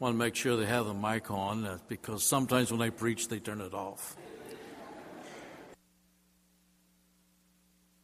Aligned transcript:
want 0.00 0.14
to 0.14 0.18
make 0.18 0.34
sure 0.34 0.56
they 0.56 0.64
have 0.64 0.86
the 0.86 0.94
mic 0.94 1.30
on 1.30 1.66
uh, 1.66 1.78
because 1.86 2.24
sometimes 2.24 2.72
when 2.72 2.80
I 2.80 2.88
preach, 2.88 3.28
they 3.28 3.38
turn 3.38 3.60
it 3.60 3.74
off. 3.74 4.16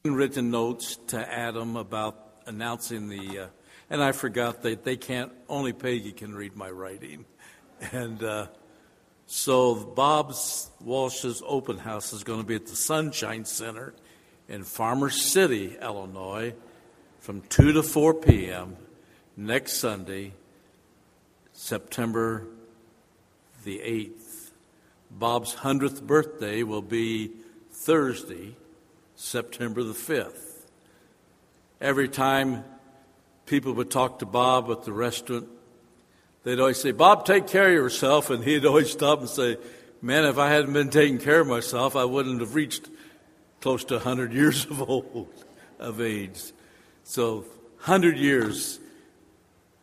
Written 0.04 0.51
notes 0.51 0.96
to 1.09 1.19
Adam 1.19 1.77
about 1.77 2.43
announcing 2.45 3.09
the, 3.09 3.38
uh, 3.38 3.46
and 3.88 4.03
I 4.03 4.12
forgot 4.12 4.62
that 4.62 4.85
they 4.85 4.96
can't, 4.96 5.32
only 5.48 5.72
Peggy 5.72 6.12
can 6.12 6.35
read 6.35 6.54
my 6.54 6.71
writing. 6.71 7.25
And 7.93 8.23
uh, 8.23 8.49
so 9.27 9.75
Bob's 9.75 10.71
Walsh's 10.81 11.43
open 11.45 11.79
house 11.79 12.13
is 12.13 12.25
going 12.25 12.41
to 12.41 12.47
be 12.47 12.57
at 12.57 12.67
the 12.67 12.77
Sunshine 12.77 13.47
Center 13.47 13.95
in 14.49 14.65
Farmer 14.65 15.09
City, 15.09 15.77
Illinois, 15.81 16.55
from 17.21 17.41
2 17.49 17.73
to 17.73 17.83
4 17.83 18.15
p.m. 18.15 18.77
next 19.37 19.79
Sunday, 19.79 20.35
September 21.57 22.46
the 23.64 23.79
8th. 23.79 24.50
Bob's 25.11 25.57
100th 25.57 26.03
birthday 26.03 26.62
will 26.62 26.82
be 26.82 27.32
Thursday, 27.72 28.54
September 29.17 29.82
the 29.82 29.95
5th. 29.95 30.67
Every 31.81 32.08
time 32.08 32.62
people 33.47 33.72
would 33.72 33.91
talk 33.91 34.19
to 34.19 34.27
Bob 34.27 34.70
at 34.70 34.84
the 34.84 34.92
restaurant, 34.92 35.48
they'd 36.45 36.61
always 36.61 36.81
say, 36.81 36.92
Bob, 36.92 37.25
take 37.25 37.47
care 37.47 37.69
of 37.69 37.75
yourself. 37.75 38.28
And 38.28 38.45
he'd 38.45 38.67
always 38.67 38.92
stop 38.92 39.20
and 39.20 39.28
say, 39.28 39.56
Man, 40.03 40.27
if 40.27 40.36
I 40.36 40.50
hadn't 40.50 40.75
been 40.75 40.91
taking 40.91 41.19
care 41.19 41.41
of 41.41 41.47
myself, 41.47 41.97
I 41.97 42.05
wouldn't 42.05 42.41
have 42.41 42.55
reached 42.55 42.91
close 43.62 43.83
to 43.84 43.95
100 43.95 44.34
years 44.34 44.67
of 44.67 44.89
old 44.89 45.33
of 45.78 46.03
age. 46.03 46.53
So 47.03 47.47
100 47.78 48.19
years 48.19 48.78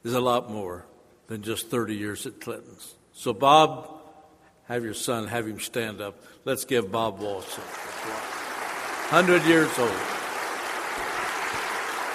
is 0.04 0.14
a 0.14 0.22
lot 0.22 0.52
more 0.52 0.86
than 1.34 1.42
just 1.42 1.68
30 1.72 1.96
years 1.96 2.28
at 2.28 2.40
Clinton's. 2.40 2.94
So 3.12 3.34
Bob, 3.34 3.90
have 4.66 4.84
your 4.84 4.94
son, 4.94 5.28
have 5.28 5.48
him 5.48 5.60
stand 5.60 6.00
up. 6.00 6.22
Let's 6.46 6.64
give 6.64 6.92
Bob 6.92 7.20
Walsh 7.20 7.58
100 9.10 9.44
years 9.46 9.80
old. 9.80 9.90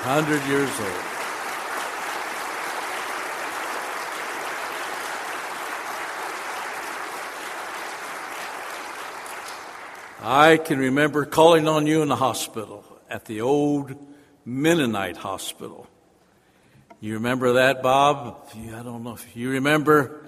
100 0.04 0.48
years 0.48 0.70
old. 0.78 1.02
I 10.22 10.58
can 10.58 10.78
remember 10.78 11.24
calling 11.24 11.66
on 11.66 11.88
you 11.88 12.02
in 12.02 12.08
the 12.08 12.14
hospital 12.14 12.84
at 13.10 13.24
the 13.24 13.40
old 13.40 13.96
Mennonite 14.44 15.16
hospital. 15.16 15.88
You 17.00 17.14
remember 17.14 17.52
that, 17.54 17.80
Bob? 17.80 18.50
I 18.56 18.82
don't 18.82 19.04
know 19.04 19.12
if 19.12 19.36
you 19.36 19.50
remember. 19.50 20.26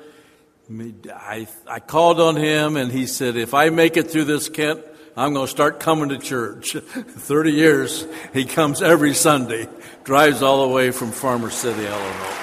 I, 1.12 1.48
I 1.66 1.80
called 1.80 2.20
on 2.20 2.36
him 2.36 2.76
and 2.76 2.92
he 2.92 3.06
said, 3.06 3.36
if 3.36 3.54
I 3.54 3.70
make 3.70 3.96
it 3.96 4.08
through 4.08 4.26
this, 4.26 4.48
Kent, 4.48 4.80
I'm 5.16 5.34
going 5.34 5.46
to 5.46 5.50
start 5.50 5.80
coming 5.80 6.10
to 6.10 6.18
church. 6.18 6.74
30 6.76 7.50
years, 7.50 8.06
he 8.32 8.44
comes 8.44 8.82
every 8.82 9.14
Sunday, 9.14 9.68
drives 10.04 10.42
all 10.42 10.68
the 10.68 10.72
way 10.72 10.92
from 10.92 11.10
Farmer 11.10 11.50
City, 11.50 11.84
Illinois. 11.84 12.36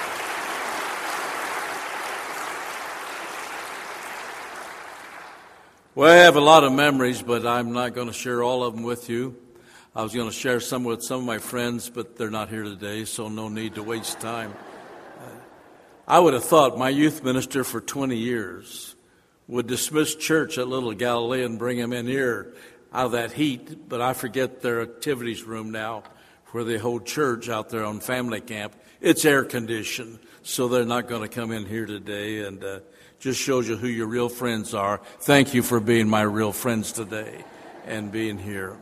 Well, 5.94 6.12
I 6.12 6.16
have 6.16 6.36
a 6.36 6.40
lot 6.40 6.64
of 6.64 6.72
memories, 6.74 7.22
but 7.22 7.46
I'm 7.46 7.72
not 7.72 7.94
going 7.94 8.08
to 8.08 8.12
share 8.12 8.42
all 8.42 8.62
of 8.62 8.74
them 8.74 8.84
with 8.84 9.08
you. 9.08 9.36
I 9.98 10.02
was 10.02 10.14
going 10.14 10.30
to 10.30 10.32
share 10.32 10.60
some 10.60 10.84
with 10.84 11.02
some 11.02 11.18
of 11.18 11.26
my 11.26 11.38
friends, 11.38 11.90
but 11.90 12.14
they're 12.14 12.30
not 12.30 12.50
here 12.50 12.62
today, 12.62 13.04
so 13.04 13.26
no 13.26 13.48
need 13.48 13.74
to 13.74 13.82
waste 13.82 14.20
time. 14.20 14.54
I 16.06 16.20
would 16.20 16.34
have 16.34 16.44
thought 16.44 16.78
my 16.78 16.88
youth 16.88 17.24
minister 17.24 17.64
for 17.64 17.80
20 17.80 18.16
years 18.16 18.94
would 19.48 19.66
dismiss 19.66 20.14
church 20.14 20.56
at 20.56 20.68
Little 20.68 20.92
Galilee 20.92 21.42
and 21.42 21.58
bring 21.58 21.78
him 21.78 21.92
in 21.92 22.06
here 22.06 22.54
out 22.92 23.06
of 23.06 23.12
that 23.12 23.32
heat, 23.32 23.88
but 23.88 24.00
I 24.00 24.12
forget 24.12 24.62
their 24.62 24.82
activities 24.82 25.42
room 25.42 25.72
now 25.72 26.04
where 26.52 26.62
they 26.62 26.78
hold 26.78 27.04
church 27.04 27.48
out 27.48 27.68
there 27.70 27.84
on 27.84 27.98
family 27.98 28.40
camp. 28.40 28.76
It's 29.00 29.24
air 29.24 29.42
conditioned, 29.42 30.20
so 30.44 30.68
they're 30.68 30.84
not 30.84 31.08
going 31.08 31.22
to 31.22 31.28
come 31.28 31.50
in 31.50 31.66
here 31.66 31.86
today. 31.86 32.44
And 32.44 32.62
uh, 32.62 32.80
just 33.18 33.40
shows 33.40 33.68
you 33.68 33.76
who 33.76 33.88
your 33.88 34.06
real 34.06 34.28
friends 34.28 34.74
are. 34.74 35.00
Thank 35.22 35.54
you 35.54 35.62
for 35.64 35.80
being 35.80 36.08
my 36.08 36.22
real 36.22 36.52
friends 36.52 36.92
today 36.92 37.44
and 37.84 38.12
being 38.12 38.38
here. 38.38 38.78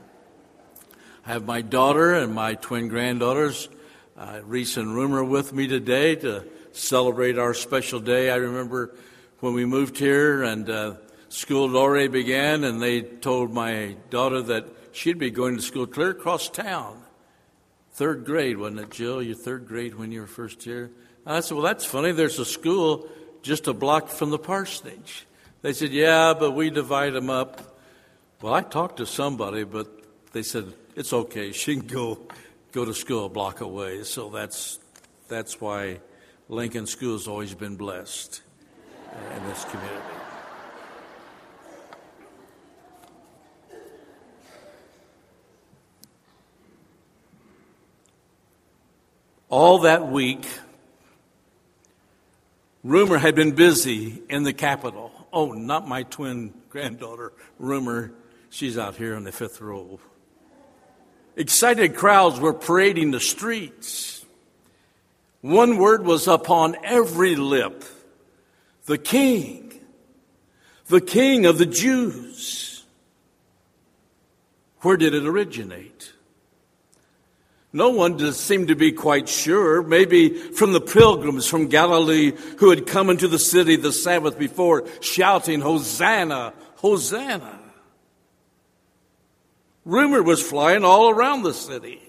I 1.26 1.32
have 1.32 1.44
my 1.44 1.60
daughter 1.60 2.14
and 2.14 2.32
my 2.32 2.54
twin 2.54 2.87
granddaughters, 2.87 3.69
uh, 4.16 4.38
Reese 4.44 4.76
and 4.76 4.94
Rumor, 4.94 5.25
with 5.25 5.53
me 5.53 5.66
today 5.66 6.14
to 6.14 6.44
celebrate 6.70 7.37
our 7.37 7.53
special 7.53 7.98
day. 7.98 8.31
I 8.31 8.37
remember 8.37 8.94
when 9.41 9.53
we 9.53 9.65
moved 9.65 9.98
here 9.98 10.44
and 10.44 10.70
uh, 10.70 10.94
school 11.28 11.66
had 11.66 11.76
already 11.76 12.06
began, 12.06 12.62
and 12.62 12.81
they 12.81 13.03
told 13.03 13.53
my 13.53 13.97
daughter 14.09 14.41
that 14.41 14.69
she'd 14.92 15.19
be 15.19 15.32
going 15.32 15.56
to 15.56 15.62
school 15.62 15.88
clear 15.88 16.10
across 16.10 16.48
town. 16.48 17.03
Third 17.94 18.25
grade, 18.25 18.56
wasn't 18.56 18.81
it, 18.82 18.91
Jill? 18.92 19.20
Your 19.20 19.34
third 19.34 19.66
grade 19.66 19.97
when 19.97 20.12
you 20.12 20.20
were 20.20 20.28
first 20.28 20.62
here? 20.62 20.92
I 21.26 21.41
said, 21.41 21.56
Well, 21.56 21.65
that's 21.65 21.84
funny. 21.84 22.12
There's 22.12 22.38
a 22.38 22.44
school 22.44 23.09
just 23.42 23.66
a 23.66 23.72
block 23.72 24.10
from 24.10 24.31
the 24.31 24.38
parsonage. 24.38 25.26
They 25.62 25.72
said, 25.72 25.91
Yeah, 25.91 26.34
but 26.38 26.53
we 26.53 26.70
divide 26.70 27.15
them 27.15 27.31
up. 27.31 27.81
Well, 28.41 28.54
I 28.54 28.60
talked 28.60 28.98
to 28.98 29.06
somebody, 29.06 29.65
but 29.65 29.95
they 30.36 30.42
said, 30.42 30.70
It's 30.94 31.14
okay. 31.14 31.50
She 31.52 31.76
can 31.76 31.86
go, 31.86 32.19
go 32.72 32.84
to 32.84 32.92
school 32.92 33.24
a 33.24 33.28
block 33.30 33.62
away. 33.62 34.02
So 34.04 34.28
that's, 34.28 34.78
that's 35.28 35.62
why 35.62 36.00
Lincoln 36.50 36.86
School 36.86 37.14
has 37.14 37.26
always 37.26 37.54
been 37.54 37.76
blessed 37.76 38.42
in 39.34 39.44
this 39.48 39.64
community. 39.64 40.02
All 49.48 49.78
that 49.78 50.08
week, 50.08 50.47
Rumor 52.84 53.16
had 53.16 53.34
been 53.34 53.53
busy 53.53 54.20
in 54.28 54.42
the 54.42 54.53
Capitol. 54.53 55.12
Oh, 55.32 55.53
not 55.53 55.88
my 55.88 56.03
twin 56.03 56.53
granddaughter, 56.68 57.32
Rumor. 57.58 58.12
She's 58.50 58.76
out 58.76 58.97
here 58.97 59.14
in 59.14 59.24
the 59.24 59.32
fifth 59.32 59.62
row. 59.62 59.98
Excited 61.36 61.94
crowds 61.94 62.41
were 62.41 62.54
parading 62.54 63.10
the 63.10 63.20
streets. 63.20 64.24
One 65.42 65.76
word 65.76 66.04
was 66.04 66.26
upon 66.26 66.76
every 66.82 67.36
lip 67.36 67.84
the 68.86 68.98
King, 68.98 69.80
the 70.88 71.00
King 71.00 71.44
of 71.44 71.58
the 71.58 71.66
Jews. 71.66 72.84
Where 74.80 74.97
did 74.97 75.14
it 75.14 75.26
originate? 75.26 76.12
No 77.72 77.91
one 77.91 78.32
seemed 78.32 78.68
to 78.68 78.74
be 78.74 78.92
quite 78.92 79.28
sure. 79.28 79.82
Maybe 79.82 80.30
from 80.30 80.72
the 80.72 80.80
pilgrims 80.80 81.47
from 81.47 81.68
Galilee 81.68 82.32
who 82.58 82.70
had 82.70 82.86
come 82.86 83.10
into 83.10 83.28
the 83.28 83.38
city 83.38 83.76
the 83.76 83.92
Sabbath 83.92 84.38
before, 84.38 84.84
shouting, 85.03 85.60
Hosanna, 85.60 86.54
Hosanna. 86.76 87.66
Rumor 89.86 90.20
was 90.20 90.42
flying 90.42 90.84
all 90.84 91.08
around 91.08 91.44
the 91.44 91.54
city. 91.54 92.02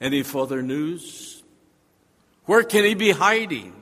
Any 0.00 0.22
further 0.22 0.62
news? 0.62 1.42
Where 2.46 2.62
can 2.62 2.84
he 2.84 2.94
be 2.94 3.10
hiding? 3.10 3.74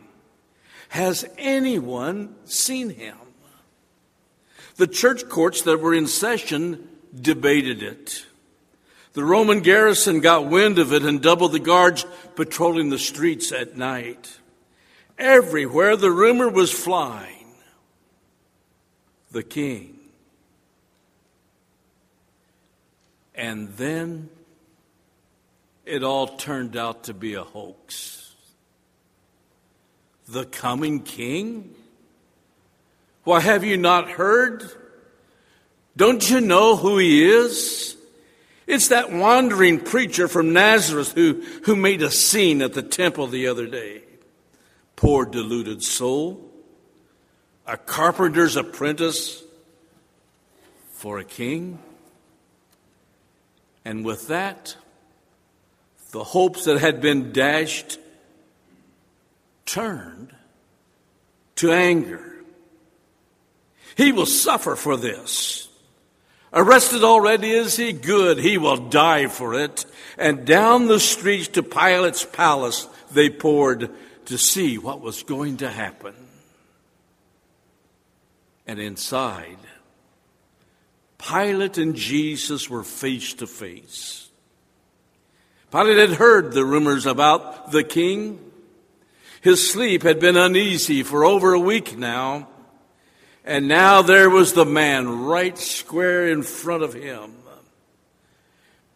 Has 0.88 1.25
anyone 1.38 2.34
seen 2.44 2.91
him? 2.91 3.16
The 4.75 4.88
church 4.88 5.28
courts 5.28 5.62
that 5.62 5.81
were 5.81 5.94
in 5.94 6.09
session 6.09 6.88
debated 7.15 7.82
it. 7.82 8.27
The 9.12 9.25
Roman 9.25 9.60
garrison 9.60 10.21
got 10.21 10.50
wind 10.50 10.78
of 10.78 10.93
it 10.93 11.04
and 11.04 11.22
doubled 11.22 11.53
the 11.53 11.60
guards 11.60 12.04
patrolling 12.34 12.91
the 12.91 12.98
streets 12.98 13.53
at 13.53 13.77
night. 13.77 14.38
Everywhere 15.16 15.97
the 15.97 16.10
rumor 16.10 16.48
was 16.48 16.72
flying 16.72 17.47
the 19.30 19.42
king. 19.42 19.96
And 23.36 23.68
then 23.74 24.30
it 25.84 26.03
all 26.03 26.27
turned 26.27 26.77
out 26.77 27.04
to 27.04 27.15
be 27.15 27.34
a 27.34 27.44
hoax. 27.44 28.34
The 30.27 30.47
coming 30.47 31.03
king? 31.03 31.74
Why, 33.22 33.41
have 33.41 33.62
you 33.62 33.77
not 33.77 34.10
heard? 34.10 34.65
Don't 35.97 36.28
you 36.28 36.41
know 36.41 36.77
who 36.77 36.98
he 36.98 37.24
is? 37.24 37.97
It's 38.66 38.88
that 38.88 39.12
wandering 39.12 39.80
preacher 39.80 40.27
from 40.27 40.53
Nazareth 40.53 41.12
who, 41.12 41.42
who 41.65 41.77
made 41.77 42.03
a 42.03 42.10
scene 42.10 42.62
at 42.62 42.72
the 42.72 42.82
temple 42.82 43.28
the 43.28 43.47
other 43.47 43.66
day. 43.66 44.03
Poor 44.97 45.24
deluded 45.24 45.82
soul. 45.82 46.42
A 47.66 47.77
carpenter's 47.77 48.56
apprentice 48.56 49.42
for 50.92 51.18
a 51.18 51.24
king. 51.24 51.78
And 53.86 54.04
with 54.04 54.27
that, 54.27 54.74
the 56.10 56.24
hopes 56.24 56.65
that 56.65 56.80
had 56.80 57.00
been 57.00 57.33
dashed 57.33 58.00
turned 59.65 60.34
to 61.54 61.71
anger. 61.71 62.34
He 63.97 64.10
will 64.10 64.27
suffer 64.27 64.74
for 64.74 64.97
this. 64.97 65.68
Arrested 66.53 67.04
already 67.04 67.53
is 67.53 67.77
he? 67.77 67.92
Good. 67.92 68.38
He 68.38 68.59
will 68.59 68.88
die 68.88 69.28
for 69.28 69.54
it. 69.54 69.86
And 70.18 70.44
down 70.44 70.89
the 70.89 70.98
streets 70.98 71.47
to 71.48 71.62
Pilate's 71.62 72.24
palace 72.24 72.89
they 73.12 73.30
poured 73.30 73.89
to 74.24 74.36
see 74.36 74.78
what 74.78 75.00
was 75.00 75.22
going 75.22 75.59
to 75.59 75.71
happen. 75.71 76.15
And 78.66 78.80
inside, 78.80 79.59
Pilate 81.27 81.78
and 81.78 81.97
Jesus 81.97 82.71
were 82.71 82.84
face 82.84 83.34
to 83.34 83.47
face. 83.47 84.31
Pilate 85.73 85.99
had 85.99 86.19
heard 86.19 86.53
the 86.53 86.65
rumors 86.65 87.05
about 87.05 87.73
the 87.73 87.83
king. 87.83 88.39
His 89.41 89.69
sleep 89.69 90.05
had 90.05 90.21
been 90.21 90.37
uneasy 90.37 91.03
for 91.03 91.25
over 91.25 91.53
a 91.53 91.61
week 91.61 91.99
now. 91.99 92.49
And 93.45 93.67
now 93.67 94.03
there 94.03 94.31
was 94.31 94.53
the 94.53 94.65
man 94.65 95.25
right 95.25 95.59
square 95.59 96.28
in 96.28 96.43
front 96.43 96.83
of 96.83 96.95
him. 96.95 97.33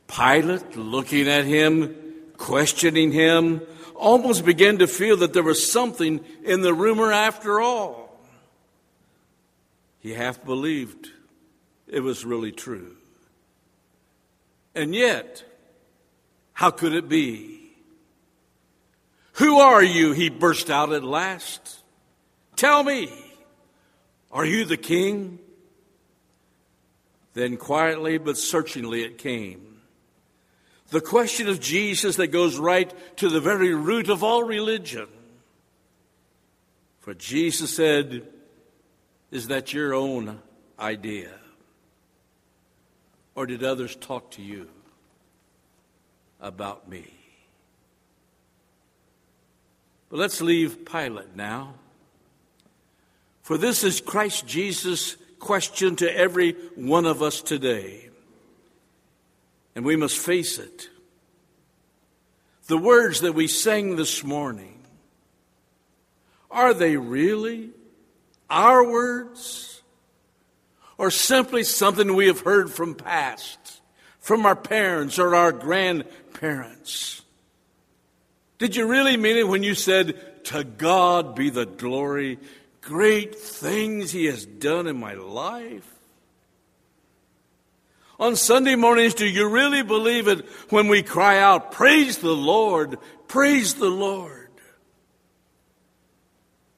Pilate, 0.06 0.76
looking 0.76 1.28
at 1.28 1.44
him, 1.44 1.96
questioning 2.36 3.12
him, 3.12 3.60
almost 3.94 4.44
began 4.44 4.78
to 4.78 4.86
feel 4.86 5.16
that 5.18 5.32
there 5.32 5.42
was 5.42 5.70
something 5.70 6.24
in 6.44 6.62
the 6.62 6.74
rumor 6.74 7.12
after 7.12 7.60
all. 7.60 8.20
He 10.00 10.12
half 10.12 10.44
believed 10.44 11.10
it 11.90 12.00
was 12.00 12.24
really 12.24 12.52
true. 12.52 12.96
And 14.74 14.94
yet, 14.94 15.44
how 16.52 16.70
could 16.70 16.92
it 16.92 17.08
be? 17.08 17.72
Who 19.34 19.58
are 19.58 19.82
you? 19.82 20.12
He 20.12 20.28
burst 20.28 20.70
out 20.70 20.92
at 20.92 21.02
last. 21.02 21.80
Tell 22.54 22.84
me, 22.84 23.10
are 24.30 24.44
you 24.44 24.64
the 24.64 24.76
king? 24.76 25.40
Then 27.34 27.56
quietly 27.56 28.18
but 28.18 28.36
searchingly 28.36 29.02
it 29.02 29.18
came. 29.18 29.80
The 30.90 31.00
question 31.00 31.48
of 31.48 31.60
Jesus 31.60 32.16
that 32.16 32.28
goes 32.28 32.58
right 32.58 32.92
to 33.16 33.28
the 33.28 33.40
very 33.40 33.74
root 33.74 34.08
of 34.08 34.22
all 34.22 34.42
religion. 34.44 35.08
For 37.00 37.14
Jesus 37.14 37.74
said, 37.74 38.26
Is 39.30 39.48
that 39.48 39.72
your 39.72 39.94
own 39.94 40.40
idea? 40.78 41.39
Or 43.34 43.46
did 43.46 43.62
others 43.62 43.96
talk 43.96 44.32
to 44.32 44.42
you 44.42 44.68
about 46.40 46.88
me? 46.88 47.06
But 50.08 50.18
let's 50.18 50.40
leave 50.40 50.84
Pilate 50.84 51.36
now. 51.36 51.74
For 53.42 53.56
this 53.56 53.84
is 53.84 54.00
Christ 54.00 54.46
Jesus' 54.46 55.16
question 55.38 55.96
to 55.96 56.16
every 56.16 56.52
one 56.74 57.06
of 57.06 57.22
us 57.22 57.40
today. 57.40 58.10
And 59.74 59.84
we 59.84 59.96
must 59.96 60.18
face 60.18 60.58
it. 60.58 60.88
The 62.66 62.78
words 62.78 63.20
that 63.22 63.32
we 63.32 63.48
sang 63.48 63.96
this 63.96 64.22
morning, 64.22 64.82
are 66.50 66.74
they 66.74 66.96
really 66.96 67.70
our 68.48 68.84
words? 68.84 69.79
Or 71.00 71.10
simply 71.10 71.64
something 71.64 72.14
we 72.14 72.26
have 72.26 72.40
heard 72.40 72.70
from 72.70 72.94
past, 72.94 73.80
from 74.18 74.44
our 74.44 74.54
parents 74.54 75.18
or 75.18 75.34
our 75.34 75.50
grandparents? 75.50 77.22
Did 78.58 78.76
you 78.76 78.86
really 78.86 79.16
mean 79.16 79.38
it 79.38 79.48
when 79.48 79.62
you 79.62 79.74
said, 79.74 80.44
To 80.44 80.62
God 80.62 81.34
be 81.34 81.48
the 81.48 81.64
glory, 81.64 82.38
great 82.82 83.34
things 83.34 84.10
He 84.10 84.26
has 84.26 84.44
done 84.44 84.86
in 84.86 85.00
my 85.00 85.14
life? 85.14 85.90
On 88.18 88.36
Sunday 88.36 88.74
mornings, 88.74 89.14
do 89.14 89.26
you 89.26 89.48
really 89.48 89.82
believe 89.82 90.28
it 90.28 90.44
when 90.68 90.88
we 90.88 91.02
cry 91.02 91.38
out, 91.38 91.72
Praise 91.72 92.18
the 92.18 92.36
Lord, 92.36 92.98
praise 93.26 93.72
the 93.72 93.88
Lord? 93.88 94.50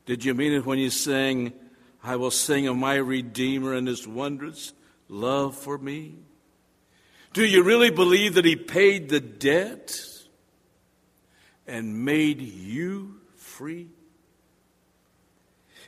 Did 0.06 0.24
you 0.24 0.32
mean 0.32 0.52
it 0.52 0.64
when 0.64 0.78
you 0.78 0.90
sang, 0.90 1.54
I 2.02 2.16
will 2.16 2.30
sing 2.30 2.66
of 2.66 2.76
my 2.76 2.96
Redeemer 2.96 3.74
and 3.74 3.86
his 3.86 4.06
wondrous 4.06 4.72
love 5.08 5.56
for 5.56 5.78
me. 5.78 6.16
Do 7.32 7.44
you 7.44 7.62
really 7.62 7.90
believe 7.90 8.34
that 8.34 8.44
he 8.44 8.56
paid 8.56 9.08
the 9.08 9.20
debt 9.20 9.98
and 11.66 12.04
made 12.04 12.40
you 12.40 13.20
free? 13.36 13.88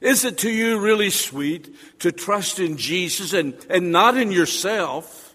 Is 0.01 0.25
it 0.25 0.39
to 0.39 0.51
you 0.51 0.79
really 0.79 1.11
sweet 1.11 1.75
to 2.01 2.13
trust 2.13 2.59
in 2.61 2.77
Jesus 2.77 3.33
and, 3.33 3.55
and 3.69 3.91
not 3.91 4.17
in 4.17 4.31
yourself? 4.31 5.35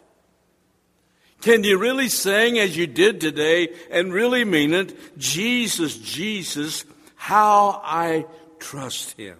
Can 1.41 1.63
you 1.63 1.77
really 1.77 2.09
sing 2.09 2.59
as 2.59 2.75
you 2.75 2.85
did 2.85 3.21
today 3.21 3.73
and 3.89 4.13
really 4.13 4.45
mean 4.45 4.73
it? 4.73 5.17
Jesus, 5.17 5.97
Jesus, 5.97 6.85
how 7.15 7.81
I 7.83 8.25
trust 8.59 9.17
him. 9.17 9.37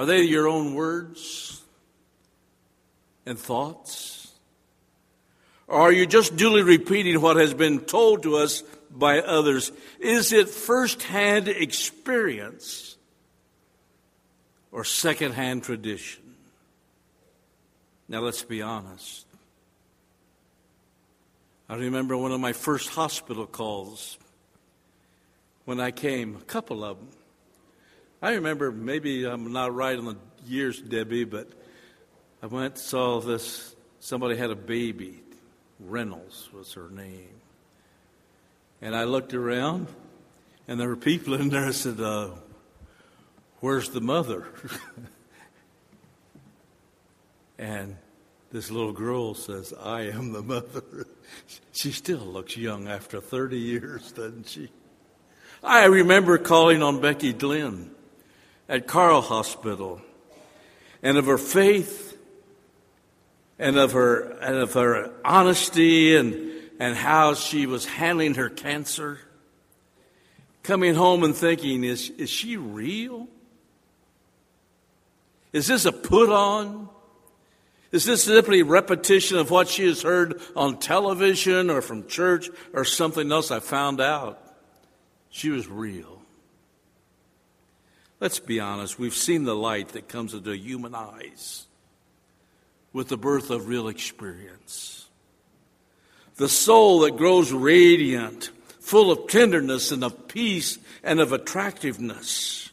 Are 0.00 0.06
they 0.06 0.22
your 0.22 0.48
own 0.48 0.72
words 0.72 1.60
and 3.26 3.38
thoughts? 3.38 4.32
Or 5.68 5.78
are 5.78 5.92
you 5.92 6.06
just 6.06 6.36
duly 6.36 6.62
repeating 6.62 7.20
what 7.20 7.36
has 7.36 7.52
been 7.52 7.80
told 7.80 8.22
to 8.22 8.36
us 8.36 8.62
by 8.90 9.20
others? 9.20 9.70
Is 9.98 10.32
it 10.32 10.48
firsthand 10.48 11.48
experience 11.48 12.96
or 14.72 14.84
secondhand 14.84 15.64
tradition? 15.64 16.22
Now 18.08 18.20
let's 18.20 18.42
be 18.42 18.62
honest. 18.62 19.26
I 21.68 21.74
remember 21.74 22.16
one 22.16 22.32
of 22.32 22.40
my 22.40 22.54
first 22.54 22.88
hospital 22.88 23.44
calls 23.44 24.16
when 25.66 25.78
I 25.78 25.90
came, 25.90 26.36
a 26.36 26.44
couple 26.44 26.84
of 26.84 26.96
them. 26.96 27.19
I 28.22 28.32
remember, 28.32 28.70
maybe 28.70 29.24
I'm 29.24 29.52
not 29.52 29.74
right 29.74 29.96
on 29.96 30.04
the 30.04 30.16
years, 30.46 30.78
Debbie, 30.78 31.24
but 31.24 31.48
I 32.42 32.46
went 32.46 32.74
and 32.74 32.78
saw 32.78 33.20
this. 33.20 33.74
Somebody 34.00 34.36
had 34.36 34.50
a 34.50 34.56
baby. 34.56 35.22
Reynolds 35.78 36.50
was 36.52 36.74
her 36.74 36.90
name. 36.90 37.30
And 38.82 38.94
I 38.94 39.04
looked 39.04 39.32
around, 39.32 39.88
and 40.68 40.78
there 40.78 40.88
were 40.88 40.96
people 40.96 41.34
in 41.34 41.48
there. 41.48 41.66
I 41.66 41.70
said, 41.70 41.98
uh, 41.98 42.30
Where's 43.60 43.90
the 43.90 44.00
mother? 44.00 44.46
and 47.58 47.96
this 48.52 48.70
little 48.70 48.92
girl 48.92 49.34
says, 49.34 49.72
I 49.82 50.02
am 50.02 50.32
the 50.32 50.42
mother. 50.42 51.06
she 51.72 51.92
still 51.92 52.20
looks 52.20 52.56
young 52.56 52.88
after 52.88 53.20
30 53.20 53.58
years, 53.58 54.12
doesn't 54.12 54.48
she? 54.48 54.70
I 55.62 55.86
remember 55.86 56.38
calling 56.38 56.82
on 56.82 57.00
Becky 57.00 57.34
Glenn 57.34 57.94
at 58.70 58.86
Carle 58.86 59.20
Hospital 59.20 60.00
and 61.02 61.18
of 61.18 61.26
her 61.26 61.38
faith 61.38 62.16
and 63.58 63.76
of 63.76 63.92
her, 63.92 64.20
and 64.40 64.56
of 64.56 64.72
her 64.74 65.12
honesty 65.24 66.14
and, 66.16 66.52
and 66.78 66.96
how 66.96 67.34
she 67.34 67.66
was 67.66 67.84
handling 67.84 68.34
her 68.34 68.48
cancer. 68.48 69.18
Coming 70.62 70.94
home 70.94 71.24
and 71.24 71.34
thinking, 71.34 71.82
is, 71.82 72.10
is 72.10 72.30
she 72.30 72.56
real? 72.56 73.26
Is 75.52 75.66
this 75.66 75.84
a 75.84 75.92
put 75.92 76.30
on? 76.30 76.88
Is 77.90 78.04
this 78.04 78.22
simply 78.22 78.62
repetition 78.62 79.36
of 79.38 79.50
what 79.50 79.66
she 79.66 79.84
has 79.86 80.02
heard 80.02 80.40
on 80.54 80.78
television 80.78 81.70
or 81.70 81.82
from 81.82 82.06
church 82.06 82.48
or 82.72 82.84
something 82.84 83.32
else? 83.32 83.50
I 83.50 83.58
found 83.58 84.00
out 84.00 84.40
she 85.28 85.50
was 85.50 85.66
real. 85.66 86.19
Let's 88.20 88.38
be 88.38 88.60
honest, 88.60 88.98
we've 88.98 89.14
seen 89.14 89.44
the 89.44 89.56
light 89.56 89.88
that 89.90 90.08
comes 90.08 90.34
into 90.34 90.54
human 90.54 90.94
eyes 90.94 91.66
with 92.92 93.08
the 93.08 93.16
birth 93.16 93.50
of 93.50 93.66
real 93.66 93.88
experience. 93.88 95.06
The 96.36 96.48
soul 96.48 97.00
that 97.00 97.16
grows 97.16 97.50
radiant, 97.50 98.50
full 98.80 99.10
of 99.10 99.28
tenderness 99.28 99.90
and 99.90 100.04
of 100.04 100.28
peace 100.28 100.78
and 101.02 101.18
of 101.18 101.32
attractiveness 101.32 102.70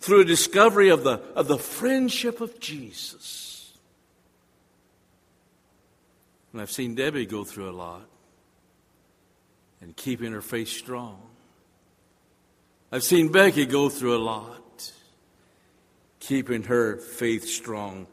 through 0.00 0.20
a 0.20 0.24
discovery 0.24 0.90
of 0.90 1.04
the, 1.04 1.20
of 1.34 1.48
the 1.48 1.58
friendship 1.58 2.40
of 2.40 2.60
Jesus. 2.60 3.72
And 6.52 6.60
I've 6.60 6.70
seen 6.70 6.94
Debbie 6.94 7.24
go 7.24 7.44
through 7.44 7.70
a 7.70 7.72
lot 7.72 8.02
and 9.80 9.96
keeping 9.96 10.32
her 10.32 10.42
faith 10.42 10.68
strong. 10.68 11.22
I've 12.94 13.02
seen 13.02 13.32
Becky 13.32 13.64
go 13.64 13.88
through 13.88 14.14
a 14.14 14.20
lot, 14.22 14.92
keeping 16.20 16.64
her 16.64 16.98
faith 16.98 17.48
strong 17.48 18.06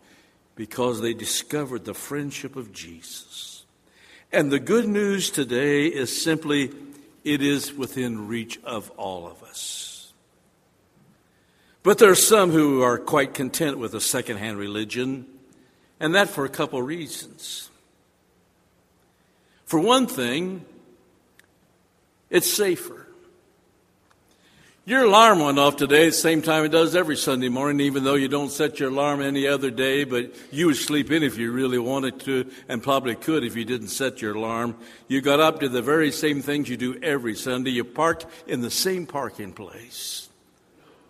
because 0.56 1.02
they 1.02 1.14
discovered 1.14 1.84
the 1.84 1.94
friendship 1.94 2.56
of 2.56 2.72
Jesus. 2.72 3.66
And 4.32 4.50
the 4.50 4.60
good 4.60 4.88
news 4.88 5.32
today 5.32 5.88
is 5.88 6.22
simply 6.22 6.72
it 7.26 7.42
is 7.42 7.74
within 7.74 8.30
reach 8.30 8.58
of 8.64 8.90
all 8.92 9.28
of 9.28 9.44
us. 9.44 10.14
But 11.84 11.98
there 11.98 12.12
are 12.12 12.16
some 12.16 12.52
who 12.52 12.82
are 12.82 12.98
quite 12.98 13.34
content 13.34 13.80
with 13.80 13.94
a 13.94 14.02
second-hand 14.02 14.58
religion, 14.58 15.26
and 16.00 16.16
that 16.16 16.30
for 16.30 16.46
a 16.46 16.50
couple 16.50 16.82
reasons. 16.82 17.70
For 19.66 19.80
one 19.80 20.08
thing, 20.08 20.64
it's 22.30 22.50
safer. 22.50 22.99
Your 24.86 25.04
alarm 25.04 25.40
went 25.40 25.60
off 25.60 25.76
today 25.76 26.08
at 26.08 26.12
the 26.12 26.12
same 26.14 26.42
time 26.42 26.66
it 26.66 26.70
does 26.70 26.96
every 26.96 27.18
Sunday 27.18 27.50
morning, 27.50 27.86
even 27.86 28.04
though 28.04 28.16
you 28.16 28.28
don't 28.28 28.50
set 28.50 28.80
your 28.80 28.90
alarm 28.90 29.22
any 29.22 29.46
other 29.46 29.70
day, 29.70 30.04
but 30.04 30.34
you 30.52 30.68
would 30.68 30.78
sleep 30.78 31.12
in 31.12 31.22
if 31.22 31.38
you 31.38 31.52
really 31.52 31.78
wanted 31.78 32.20
to, 32.22 32.50
and 32.68 32.82
probably 32.82 33.14
could 33.14 33.44
if 33.44 33.56
you 33.56 33.66
didn't 33.66 33.90
set 33.90 34.22
your 34.22 34.36
alarm. 34.36 34.76
You 35.08 35.22
got 35.22 35.42
up 35.42 35.60
to 35.60 35.70
the 35.70 35.82
very 35.82 36.12
same 36.12 36.42
things 36.42 36.70
you 36.70 36.78
do 36.78 36.98
every 37.04 37.36
Sunday. 37.36 37.72
You 37.72 37.84
parked 37.84 38.26
in 38.48 38.62
the 38.62 38.72
same 38.72 39.06
parking 39.06 39.52
place, 39.52 40.30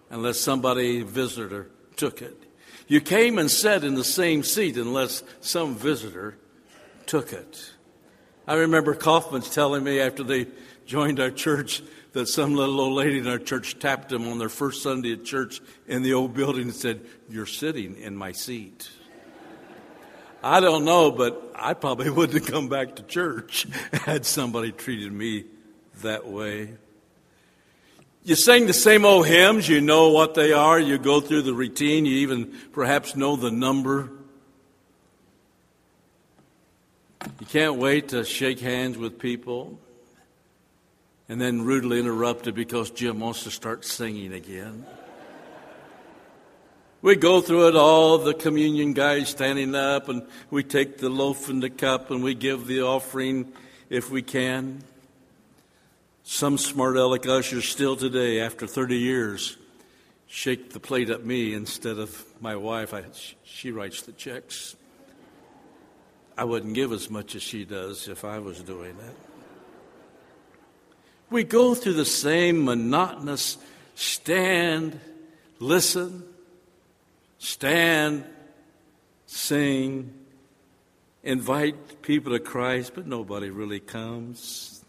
unless 0.09 0.39
somebody, 0.39 1.03
visitor, 1.03 1.69
took 1.95 2.21
it. 2.21 2.43
You 2.87 2.99
came 2.99 3.37
and 3.37 3.49
sat 3.51 3.83
in 3.83 3.93
the 3.93 4.03
same 4.03 4.43
seat 4.43 4.77
unless 4.77 5.23
some 5.41 5.75
visitor 5.75 6.37
took 7.05 7.31
it. 7.31 7.71
I 8.47 8.55
remember 8.55 8.95
Kaufman's 8.95 9.53
telling 9.53 9.83
me 9.83 9.99
after 9.99 10.23
they 10.23 10.47
joined 10.87 11.19
our 11.19 11.29
church 11.29 11.83
that 12.13 12.27
some 12.27 12.55
little 12.55 12.79
old 12.81 12.93
lady 12.93 13.19
in 13.19 13.27
our 13.27 13.37
church 13.37 13.77
tapped 13.79 14.09
them 14.09 14.27
on 14.27 14.39
their 14.39 14.49
first 14.49 14.81
Sunday 14.81 15.13
at 15.13 15.25
church 15.25 15.61
in 15.87 16.01
the 16.01 16.13
old 16.13 16.33
building 16.33 16.63
and 16.63 16.73
said, 16.73 17.01
You're 17.29 17.45
sitting 17.45 17.95
in 17.97 18.15
my 18.15 18.31
seat. 18.31 18.89
I 20.41 20.59
don't 20.59 20.85
know, 20.85 21.11
but 21.11 21.51
I 21.55 21.73
probably 21.73 22.09
wouldn't 22.09 22.43
have 22.43 22.51
come 22.51 22.69
back 22.69 22.95
to 22.95 23.03
church 23.03 23.67
had 23.93 24.25
somebody 24.25 24.71
treated 24.71 25.11
me 25.11 25.45
that 26.01 26.27
way. 26.27 26.73
You 28.23 28.35
sing 28.35 28.65
the 28.65 28.73
same 28.73 29.05
old 29.05 29.27
hymns, 29.27 29.67
you 29.67 29.81
know 29.81 30.09
what 30.09 30.35
they 30.35 30.51
are, 30.51 30.79
you 30.79 30.97
go 30.97 31.21
through 31.21 31.43
the 31.43 31.53
routine, 31.53 32.05
you 32.05 32.17
even 32.17 32.53
perhaps 32.73 33.15
know 33.15 33.35
the 33.35 33.51
number. 33.51 34.11
You 37.39 37.45
can't 37.47 37.75
wait 37.75 38.09
to 38.09 38.23
shake 38.23 38.59
hands 38.59 38.97
with 38.97 39.19
people 39.19 39.79
and 41.29 41.39
then 41.39 41.61
rudely 41.61 41.99
interrupted 41.99 42.55
because 42.55 42.89
Jim 42.89 43.19
wants 43.19 43.43
to 43.43 43.51
start 43.51 43.85
singing 43.85 44.33
again. 44.33 44.85
We 47.01 47.15
go 47.15 47.39
through 47.39 47.69
it 47.69 47.75
all, 47.77 48.17
the 48.17 48.33
communion 48.33 48.93
guys 48.93 49.29
standing 49.29 49.73
up, 49.73 50.09
and 50.09 50.27
we 50.49 50.63
take 50.63 50.97
the 50.97 51.09
loaf 51.09 51.47
and 51.47 51.63
the 51.63 51.69
cup 51.69 52.11
and 52.11 52.21
we 52.23 52.33
give 52.33 52.67
the 52.67 52.81
offering 52.81 53.53
if 53.89 54.09
we 54.09 54.21
can. 54.21 54.83
Some 56.23 56.57
smart 56.57 56.97
aleck 56.97 57.25
ushers 57.25 57.69
still 57.69 57.95
today, 57.95 58.41
after 58.41 58.67
30 58.67 58.97
years, 58.97 59.57
shake 60.27 60.73
the 60.73 60.79
plate 60.79 61.09
at 61.09 61.25
me 61.25 61.53
instead 61.53 61.99
of 61.99 62.25
my 62.41 62.55
wife. 62.55 62.93
I, 62.93 63.03
she 63.43 63.71
writes 63.71 64.01
the 64.01 64.11
checks. 64.11 64.75
I 66.37 66.43
wouldn't 66.43 66.73
give 66.73 66.91
as 66.91 67.09
much 67.09 67.35
as 67.35 67.43
she 67.43 67.65
does 67.65 68.07
if 68.07 68.25
I 68.25 68.39
was 68.39 68.61
doing 68.61 68.95
that. 68.97 69.28
We 71.29 71.43
go 71.43 71.75
through 71.75 71.93
the 71.93 72.05
same 72.05 72.65
monotonous 72.65 73.57
stand, 73.95 74.99
listen, 75.59 76.23
stand, 77.37 78.23
sing, 79.27 80.13
invite 81.23 82.01
people 82.01 82.31
to 82.31 82.39
Christ, 82.39 82.93
but 82.95 83.05
nobody 83.05 83.49
really 83.49 83.79
comes. 83.79 84.83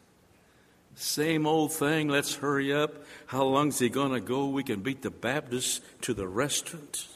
Same 0.95 1.47
old 1.47 1.73
thing, 1.73 2.09
let's 2.09 2.35
hurry 2.37 2.73
up. 2.73 3.05
How 3.27 3.45
long's 3.45 3.79
he 3.79 3.89
going 3.89 4.13
to 4.13 4.21
go? 4.21 4.47
We 4.47 4.63
can 4.63 4.81
beat 4.81 5.03
the 5.03 5.11
Baptists 5.11 5.81
to 6.03 6.15
the 6.15 6.29
restaurant. 6.29 7.07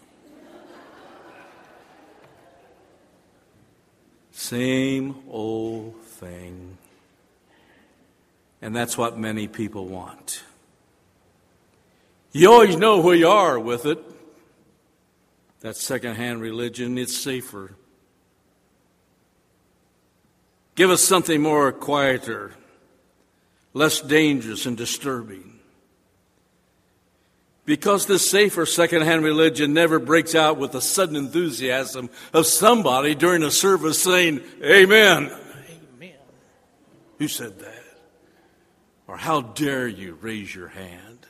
Same 4.32 5.16
old 5.28 5.94
thing. 6.02 6.78
And 8.64 8.74
that's 8.74 8.96
what 8.96 9.18
many 9.18 9.46
people 9.46 9.84
want. 9.88 10.42
You 12.32 12.50
always 12.50 12.76
know 12.78 13.02
who 13.02 13.12
you 13.12 13.28
are 13.28 13.60
with 13.60 13.84
it. 13.84 14.02
That 15.60 15.76
secondhand 15.76 16.40
religion, 16.40 16.96
it's 16.96 17.14
safer. 17.14 17.72
Give 20.76 20.88
us 20.88 21.04
something 21.04 21.42
more 21.42 21.72
quieter, 21.72 22.54
less 23.74 24.00
dangerous 24.00 24.64
and 24.64 24.78
disturbing. 24.78 25.60
Because 27.66 28.06
this 28.06 28.30
safer 28.30 28.64
secondhand 28.64 29.24
religion 29.24 29.74
never 29.74 29.98
breaks 29.98 30.34
out 30.34 30.56
with 30.56 30.72
the 30.72 30.80
sudden 30.80 31.16
enthusiasm 31.16 32.08
of 32.32 32.46
somebody 32.46 33.14
during 33.14 33.42
a 33.42 33.50
service 33.50 34.02
saying, 34.02 34.40
Amen. 34.62 35.30
Amen. 36.00 36.14
Who 37.18 37.28
said 37.28 37.58
that? 37.58 37.83
Or 39.06 39.16
how 39.16 39.42
dare 39.42 39.86
you 39.86 40.18
raise 40.20 40.54
your 40.54 40.68
hand? 40.68 41.26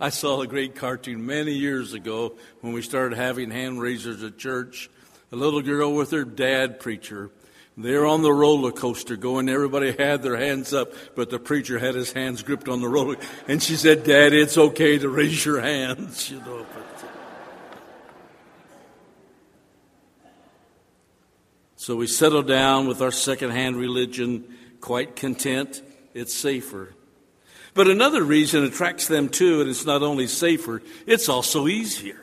I 0.00 0.08
saw 0.08 0.40
a 0.40 0.46
great 0.46 0.74
cartoon 0.74 1.24
many 1.24 1.52
years 1.52 1.92
ago 1.92 2.34
when 2.60 2.72
we 2.72 2.82
started 2.82 3.16
having 3.16 3.50
hand 3.50 3.80
raisers 3.80 4.22
at 4.22 4.38
church. 4.38 4.90
A 5.30 5.36
little 5.36 5.62
girl 5.62 5.94
with 5.94 6.10
her 6.10 6.24
dad 6.24 6.80
preacher. 6.80 7.30
They're 7.76 8.06
on 8.06 8.22
the 8.22 8.32
roller 8.32 8.70
coaster 8.70 9.16
going. 9.16 9.48
Everybody 9.48 9.92
had 9.92 10.22
their 10.22 10.36
hands 10.36 10.72
up, 10.72 10.92
but 11.16 11.30
the 11.30 11.38
preacher 11.38 11.78
had 11.78 11.94
his 11.94 12.12
hands 12.12 12.42
gripped 12.42 12.68
on 12.68 12.80
the 12.80 12.88
roller. 12.88 13.16
And 13.48 13.62
she 13.62 13.74
said, 13.76 14.04
Dad, 14.04 14.32
it's 14.32 14.56
okay 14.56 14.98
to 14.98 15.08
raise 15.08 15.44
your 15.44 15.60
hands, 15.60 16.30
you 16.30 16.38
know. 16.40 16.64
But, 16.72 17.04
uh, 17.04 17.08
so 21.76 21.96
we 21.96 22.06
settled 22.06 22.46
down 22.46 22.86
with 22.86 23.02
our 23.02 23.10
second-hand 23.10 23.76
religion, 23.76 24.44
quite 24.80 25.16
content. 25.16 25.82
It's 26.14 26.32
safer. 26.32 26.94
But 27.74 27.88
another 27.88 28.22
reason 28.22 28.62
attracts 28.62 29.08
them 29.08 29.28
too, 29.28 29.60
and 29.60 29.68
it's 29.68 29.84
not 29.84 30.02
only 30.02 30.28
safer, 30.28 30.80
it's 31.06 31.28
also 31.28 31.66
easier. 31.66 32.20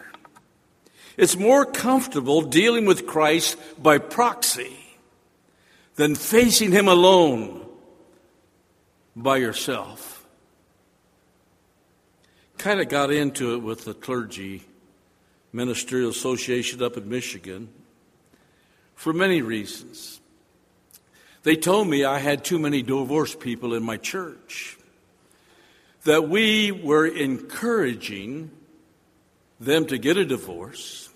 It's 1.18 1.36
more 1.36 1.66
comfortable 1.66 2.42
dealing 2.42 2.86
with 2.86 3.06
Christ 3.06 3.58
by 3.82 3.98
proxy 3.98 4.78
than 5.96 6.16
facing 6.16 6.72
Him 6.72 6.88
alone 6.88 7.66
by 9.14 9.38
yourself. 9.38 10.26
Kind 12.58 12.80
of 12.80 12.88
got 12.88 13.12
into 13.12 13.56
it 13.56 13.58
with 13.58 13.84
the 13.84 13.94
clergy 13.94 14.64
ministerial 15.52 16.12
association 16.12 16.82
up 16.82 16.96
in 16.96 17.10
Michigan 17.10 17.68
for 18.96 19.12
many 19.12 19.42
reasons. 19.42 20.22
They 21.44 21.58
told 21.58 21.90
me 21.90 22.06
I 22.06 22.20
had 22.20 22.46
too 22.46 22.60
many 22.60 22.82
divorced 22.84 23.42
people 23.42 23.74
in 23.74 23.84
my 23.84 23.98
church 23.98 24.78
that 26.04 26.28
we 26.28 26.72
were 26.72 27.06
encouraging 27.06 28.52
them 29.60 29.86
to 29.86 29.98
get 29.98 30.18
a 30.18 30.26
divorce, 30.26 31.10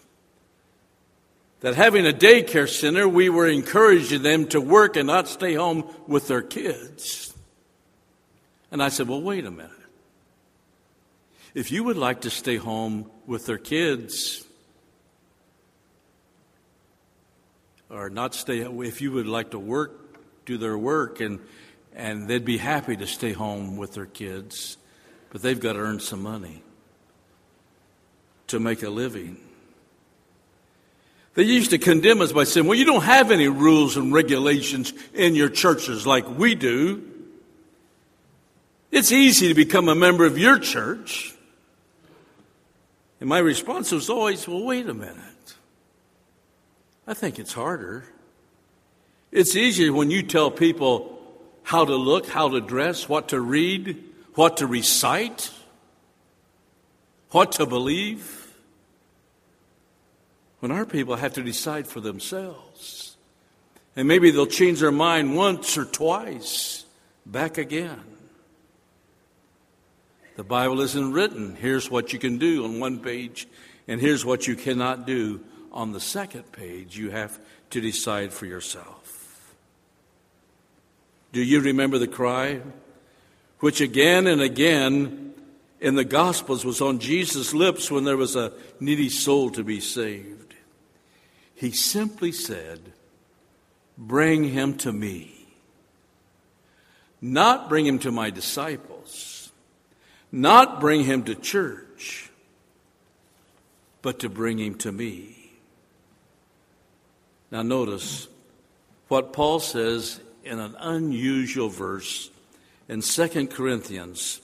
that 1.61 1.75
having 1.75 2.05
a 2.05 2.13
daycare 2.13 2.69
center, 2.69 3.07
we 3.07 3.29
were 3.29 3.47
encouraging 3.47 4.21
them 4.21 4.47
to 4.47 4.61
work 4.61 4.95
and 4.95 5.07
not 5.07 5.27
stay 5.27 5.55
home 5.55 5.91
with 6.07 6.27
their 6.27 6.43
kids. 6.43 7.33
And 8.71 8.83
I 8.83 8.89
said, 8.89 9.07
Well, 9.07 9.21
wait 9.21 9.45
a 9.45 9.51
minute. 9.51 9.71
If 11.55 11.71
you 11.71 11.83
would 11.85 11.97
like 11.97 12.21
to 12.21 12.29
stay 12.29 12.57
home 12.57 13.09
with 13.25 13.45
their 13.45 13.57
kids, 13.57 14.45
or 17.89 18.09
not 18.09 18.35
stay, 18.35 18.59
if 18.59 19.01
you 19.01 19.13
would 19.13 19.27
like 19.27 19.51
to 19.51 19.59
work, 19.59 20.19
do 20.45 20.57
their 20.57 20.77
work, 20.77 21.21
and 21.21 21.39
and 21.95 22.27
they'd 22.27 22.45
be 22.45 22.57
happy 22.57 22.95
to 22.97 23.07
stay 23.07 23.31
home 23.31 23.77
with 23.77 23.93
their 23.93 24.05
kids, 24.05 24.77
but 25.29 25.41
they've 25.41 25.59
got 25.59 25.73
to 25.73 25.79
earn 25.79 25.99
some 25.99 26.21
money 26.21 26.61
to 28.47 28.59
make 28.59 28.83
a 28.83 28.89
living. 28.89 29.37
They 31.33 31.43
used 31.43 31.71
to 31.71 31.77
condemn 31.77 32.21
us 32.21 32.31
by 32.31 32.43
saying, 32.43 32.67
well, 32.67 32.77
you 32.77 32.85
don't 32.85 33.03
have 33.03 33.31
any 33.31 33.47
rules 33.47 33.97
and 33.97 34.13
regulations 34.13 34.93
in 35.13 35.35
your 35.35 35.49
churches 35.49 36.05
like 36.05 36.27
we 36.37 36.55
do. 36.55 37.03
It's 38.91 39.11
easy 39.11 39.49
to 39.49 39.53
become 39.53 39.89
a 39.89 39.95
member 39.95 40.25
of 40.25 40.37
your 40.37 40.59
church. 40.59 41.33
And 43.19 43.27
my 43.27 43.39
response 43.39 43.91
was 43.91 44.09
always, 44.09 44.47
well, 44.47 44.63
wait 44.63 44.87
a 44.87 44.93
minute. 44.93 45.55
I 47.07 47.13
think 47.13 47.39
it's 47.39 47.53
harder. 47.53 48.05
It's 49.31 49.55
easier 49.55 49.91
when 49.91 50.11
you 50.11 50.23
tell 50.23 50.51
people 50.51 51.14
how 51.65 51.83
to 51.83 51.95
look, 51.95 52.27
how 52.27 52.47
to 52.47 52.61
dress, 52.61 53.09
what 53.09 53.29
to 53.29 53.41
read, 53.41 54.01
what 54.35 54.57
to 54.57 54.67
recite, 54.67 55.49
what 57.31 57.53
to 57.53 57.65
believe. 57.65 58.53
When 60.59 60.71
our 60.71 60.85
people 60.85 61.15
have 61.15 61.33
to 61.33 61.43
decide 61.43 61.87
for 61.87 61.99
themselves. 61.99 63.17
And 63.95 64.07
maybe 64.07 64.29
they'll 64.29 64.45
change 64.45 64.79
their 64.79 64.91
mind 64.91 65.35
once 65.35 65.77
or 65.77 65.85
twice, 65.85 66.85
back 67.25 67.57
again. 67.57 68.03
The 70.35 70.43
Bible 70.43 70.81
isn't 70.81 71.13
written. 71.13 71.55
Here's 71.55 71.89
what 71.89 72.13
you 72.13 72.19
can 72.19 72.37
do 72.37 72.63
on 72.65 72.79
one 72.79 72.99
page, 72.99 73.47
and 73.87 73.99
here's 73.99 74.23
what 74.23 74.47
you 74.47 74.55
cannot 74.55 75.07
do 75.07 75.41
on 75.71 75.93
the 75.93 75.99
second 75.99 76.51
page. 76.51 76.95
You 76.97 77.09
have 77.09 77.39
to 77.71 77.81
decide 77.81 78.33
for 78.33 78.45
yourself. 78.45 79.04
Do 81.35 81.43
you 81.43 81.59
remember 81.59 81.97
the 81.97 82.07
cry? 82.07 82.61
Which 83.59 83.81
again 83.81 84.25
and 84.25 84.41
again 84.41 85.33
in 85.81 85.95
the 85.95 86.05
Gospels 86.05 86.63
was 86.63 86.79
on 86.79 86.99
Jesus' 86.99 87.53
lips 87.53 87.91
when 87.91 88.05
there 88.05 88.15
was 88.15 88.37
a 88.37 88.53
needy 88.79 89.09
soul 89.09 89.49
to 89.49 89.61
be 89.61 89.81
saved. 89.81 90.55
He 91.53 91.71
simply 91.71 92.31
said, 92.31 92.79
Bring 93.97 94.45
him 94.45 94.77
to 94.77 94.93
me. 94.93 95.45
Not 97.19 97.67
bring 97.67 97.85
him 97.85 97.99
to 97.99 98.13
my 98.13 98.29
disciples, 98.29 99.51
not 100.31 100.79
bring 100.79 101.03
him 101.03 101.23
to 101.23 101.35
church, 101.35 102.31
but 104.01 104.19
to 104.19 104.29
bring 104.29 104.57
him 104.57 104.75
to 104.75 104.91
me. 104.93 105.51
Now, 107.51 107.61
notice 107.61 108.29
what 109.09 109.33
Paul 109.33 109.59
says 109.59 110.21
in 110.45 110.59
an 110.59 110.75
unusual 110.79 111.69
verse 111.69 112.29
in 112.87 113.01
2 113.01 113.47
Corinthians, 113.47 114.41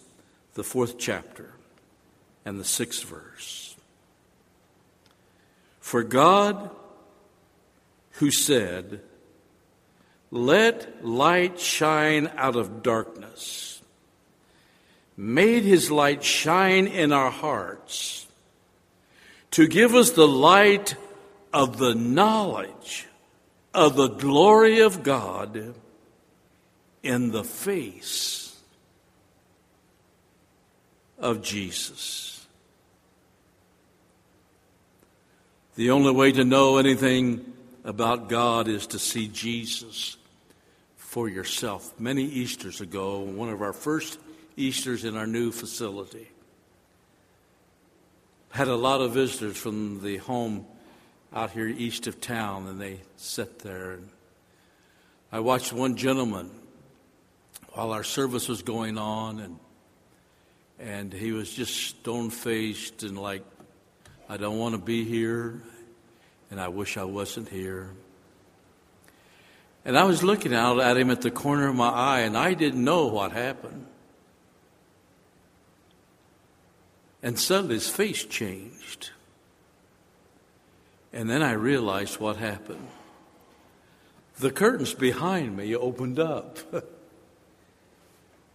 the 0.55 0.63
fourth 0.63 0.97
chapter, 0.97 1.53
and 2.43 2.59
the 2.59 2.65
sixth 2.65 3.03
verse. 3.03 3.75
For 5.79 6.03
God, 6.03 6.71
who 8.13 8.31
said, 8.31 9.01
Let 10.31 11.05
light 11.05 11.59
shine 11.59 12.31
out 12.35 12.55
of 12.55 12.81
darkness, 12.81 13.81
made 15.15 15.63
his 15.63 15.91
light 15.91 16.23
shine 16.23 16.87
in 16.87 17.11
our 17.11 17.31
hearts 17.31 18.25
to 19.51 19.67
give 19.67 19.93
us 19.93 20.11
the 20.11 20.27
light 20.27 20.95
of 21.53 21.77
the 21.77 21.93
knowledge 21.93 23.07
of 23.73 23.95
the 23.95 24.07
glory 24.07 24.79
of 24.79 25.03
God 25.03 25.75
in 27.03 27.31
the 27.31 27.43
face 27.43 28.59
of 31.17 31.41
Jesus. 31.41 32.45
The 35.75 35.91
only 35.91 36.11
way 36.11 36.31
to 36.31 36.43
know 36.43 36.77
anything 36.77 37.53
about 37.83 38.29
God 38.29 38.67
is 38.67 38.87
to 38.87 38.99
see 38.99 39.27
Jesus 39.27 40.17
for 40.97 41.29
yourself. 41.29 41.99
Many 41.99 42.23
Easters 42.23 42.81
ago, 42.81 43.19
one 43.19 43.49
of 43.49 43.61
our 43.61 43.73
first 43.73 44.19
Easters 44.57 45.05
in 45.05 45.15
our 45.15 45.27
new 45.27 45.51
facility, 45.51 46.29
had 48.51 48.67
a 48.67 48.75
lot 48.75 49.01
of 49.01 49.13
visitors 49.13 49.57
from 49.57 50.01
the 50.03 50.17
home 50.17 50.65
out 51.33 51.51
here 51.51 51.67
east 51.67 52.07
of 52.07 52.19
town, 52.19 52.67
and 52.67 52.79
they 52.79 52.99
sat 53.15 53.59
there. 53.59 53.99
I 55.31 55.39
watched 55.39 55.71
one 55.71 55.95
gentleman 55.95 56.51
while 57.71 57.91
our 57.91 58.03
service 58.03 58.47
was 58.47 58.61
going 58.61 58.97
on, 58.97 59.39
and 59.39 59.59
and 60.81 61.13
he 61.13 61.31
was 61.31 61.53
just 61.53 61.75
stone 61.75 62.31
faced 62.31 63.03
and 63.03 63.17
like, 63.17 63.43
I 64.27 64.37
don't 64.37 64.57
want 64.57 64.73
to 64.73 64.81
be 64.81 65.03
here, 65.03 65.61
and 66.49 66.59
I 66.59 66.69
wish 66.69 66.97
I 66.97 67.03
wasn't 67.03 67.49
here. 67.49 67.91
And 69.85 69.97
I 69.97 70.03
was 70.03 70.23
looking 70.23 70.55
out 70.55 70.79
at 70.79 70.97
him 70.97 71.11
at 71.11 71.21
the 71.21 71.31
corner 71.31 71.67
of 71.67 71.75
my 71.75 71.89
eye, 71.89 72.19
and 72.21 72.35
I 72.35 72.55
didn't 72.55 72.83
know 72.83 73.07
what 73.07 73.31
happened. 73.31 73.85
And 77.21 77.37
suddenly 77.37 77.75
his 77.75 77.87
face 77.89 78.25
changed. 78.25 79.11
And 81.13 81.29
then 81.29 81.43
I 81.43 81.51
realized 81.51 82.19
what 82.19 82.37
happened. 82.37 82.87
The 84.39 84.49
curtains 84.49 84.95
behind 84.95 85.55
me 85.55 85.75
opened 85.75 86.17
up. 86.17 86.57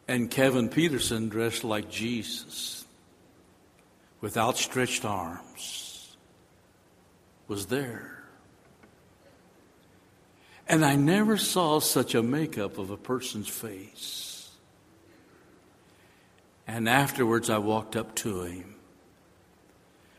and 0.08 0.30
Kevin 0.30 0.68
Peterson, 0.68 1.28
dressed 1.28 1.64
like 1.64 1.90
Jesus, 1.90 2.84
with 4.20 4.36
outstretched 4.36 5.04
arms, 5.04 6.16
was 7.48 7.66
there. 7.66 8.24
And 10.68 10.84
I 10.84 10.96
never 10.96 11.36
saw 11.36 11.78
such 11.78 12.14
a 12.14 12.22
makeup 12.22 12.78
of 12.78 12.90
a 12.90 12.96
person's 12.96 13.48
face. 13.48 14.50
And 16.66 16.88
afterwards, 16.88 17.48
I 17.48 17.58
walked 17.58 17.94
up 17.94 18.14
to 18.16 18.42
him. 18.42 18.74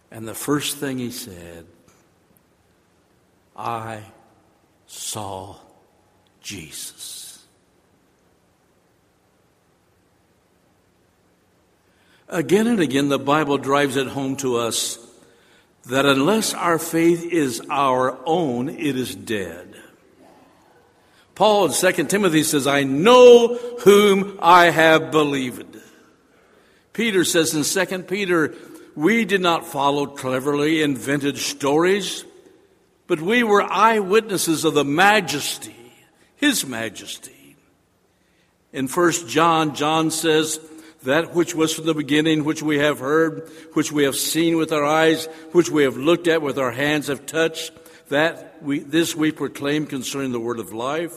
And 0.09 0.25
the 0.25 0.33
first 0.33 0.77
thing 0.77 0.99
he 0.99 1.11
said, 1.11 1.65
I 3.55 4.03
saw 4.85 5.57
Jesus. 6.41 7.26
Again 12.29 12.67
and 12.67 12.79
again, 12.81 13.07
the 13.07 13.19
Bible 13.19 13.57
drives 13.57 13.95
it 13.95 14.07
home 14.07 14.35
to 14.37 14.57
us 14.57 14.99
that 15.85 16.05
unless 16.05 16.53
our 16.53 16.77
faith 16.77 17.23
is 17.23 17.61
our 17.69 18.17
own, 18.25 18.67
it 18.67 18.97
is 18.97 19.15
dead. 19.15 19.75
Paul 21.35 21.67
in 21.67 21.71
2 21.71 22.03
Timothy 22.05 22.43
says, 22.43 22.67
I 22.67 22.83
know 22.83 23.55
whom 23.81 24.37
I 24.41 24.71
have 24.71 25.11
believed. 25.11 25.77
Peter 26.91 27.23
says 27.23 27.53
in 27.53 27.87
2 27.87 28.03
Peter, 28.03 28.55
we 28.95 29.23
did 29.23 29.39
not 29.39 29.67
follow 29.67 30.07
cleverly 30.07 30.81
invented 30.81 31.37
stories, 31.37 32.25
but 33.05 33.21
we 33.21 33.43
were 33.43 33.61
eyewitnesses 33.61 34.65
of 34.65 34.73
the 34.73 34.83
majesty, 34.83 35.75
his 36.35 36.65
majesty. 36.65 37.55
In 38.73 38.87
1 38.87 39.11
John, 39.27 39.75
John 39.75 40.11
says, 40.11 40.59
that 41.03 41.33
which 41.33 41.53
was 41.53 41.73
from 41.73 41.85
the 41.85 41.93
beginning, 41.93 42.43
which 42.43 42.63
we 42.63 42.79
have 42.79 42.99
heard, 42.99 43.49
which 43.73 43.91
we 43.91 44.03
have 44.03 44.15
seen 44.15 44.57
with 44.57 44.71
our 44.71 44.83
eyes, 44.83 45.27
which 45.51 45.69
we 45.69 45.83
have 45.83 45.97
looked 45.97 46.27
at 46.27 46.41
with 46.41 46.57
our 46.57 46.71
hands 46.71 47.07
have 47.07 47.25
touched, 47.25 47.71
that 48.09 48.57
we, 48.61 48.79
this 48.79 49.15
we 49.15 49.31
proclaim 49.31 49.85
concerning 49.85 50.31
the 50.31 50.39
word 50.39 50.59
of 50.59 50.73
life. 50.73 51.13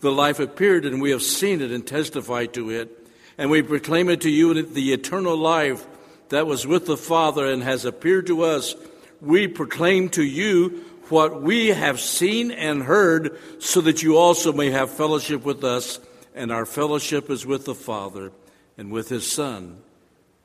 The 0.00 0.12
life 0.12 0.40
appeared 0.40 0.84
and 0.84 1.00
we 1.00 1.10
have 1.10 1.22
seen 1.22 1.60
it 1.60 1.70
and 1.70 1.86
testified 1.86 2.54
to 2.54 2.70
it. 2.70 2.98
And 3.38 3.50
we 3.50 3.62
proclaim 3.62 4.08
it 4.08 4.22
to 4.22 4.30
you 4.30 4.62
the 4.62 4.92
eternal 4.92 5.36
life 5.36 5.86
that 6.30 6.46
was 6.46 6.66
with 6.66 6.86
the 6.86 6.96
Father 6.96 7.46
and 7.46 7.62
has 7.62 7.84
appeared 7.84 8.26
to 8.26 8.42
us. 8.42 8.74
We 9.20 9.46
proclaim 9.46 10.08
to 10.10 10.22
you 10.22 10.84
what 11.08 11.42
we 11.42 11.68
have 11.68 12.00
seen 12.00 12.50
and 12.50 12.82
heard 12.82 13.38
so 13.62 13.80
that 13.82 14.02
you 14.02 14.16
also 14.16 14.52
may 14.52 14.70
have 14.70 14.90
fellowship 14.90 15.44
with 15.44 15.62
us. 15.64 16.00
And 16.34 16.50
our 16.50 16.64
fellowship 16.64 17.30
is 17.30 17.44
with 17.44 17.66
the 17.66 17.74
Father 17.74 18.32
and 18.76 18.90
with 18.90 19.08
his 19.08 19.30
Son, 19.30 19.78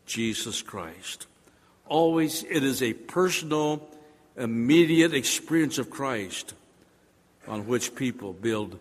Jesus 0.05 0.61
Christ. 0.61 1.27
Always, 1.85 2.43
it 2.43 2.63
is 2.63 2.81
a 2.81 2.93
personal, 2.93 3.87
immediate 4.35 5.13
experience 5.13 5.77
of 5.77 5.89
Christ 5.89 6.53
on 7.47 7.67
which 7.67 7.95
people 7.95 8.33
build 8.33 8.79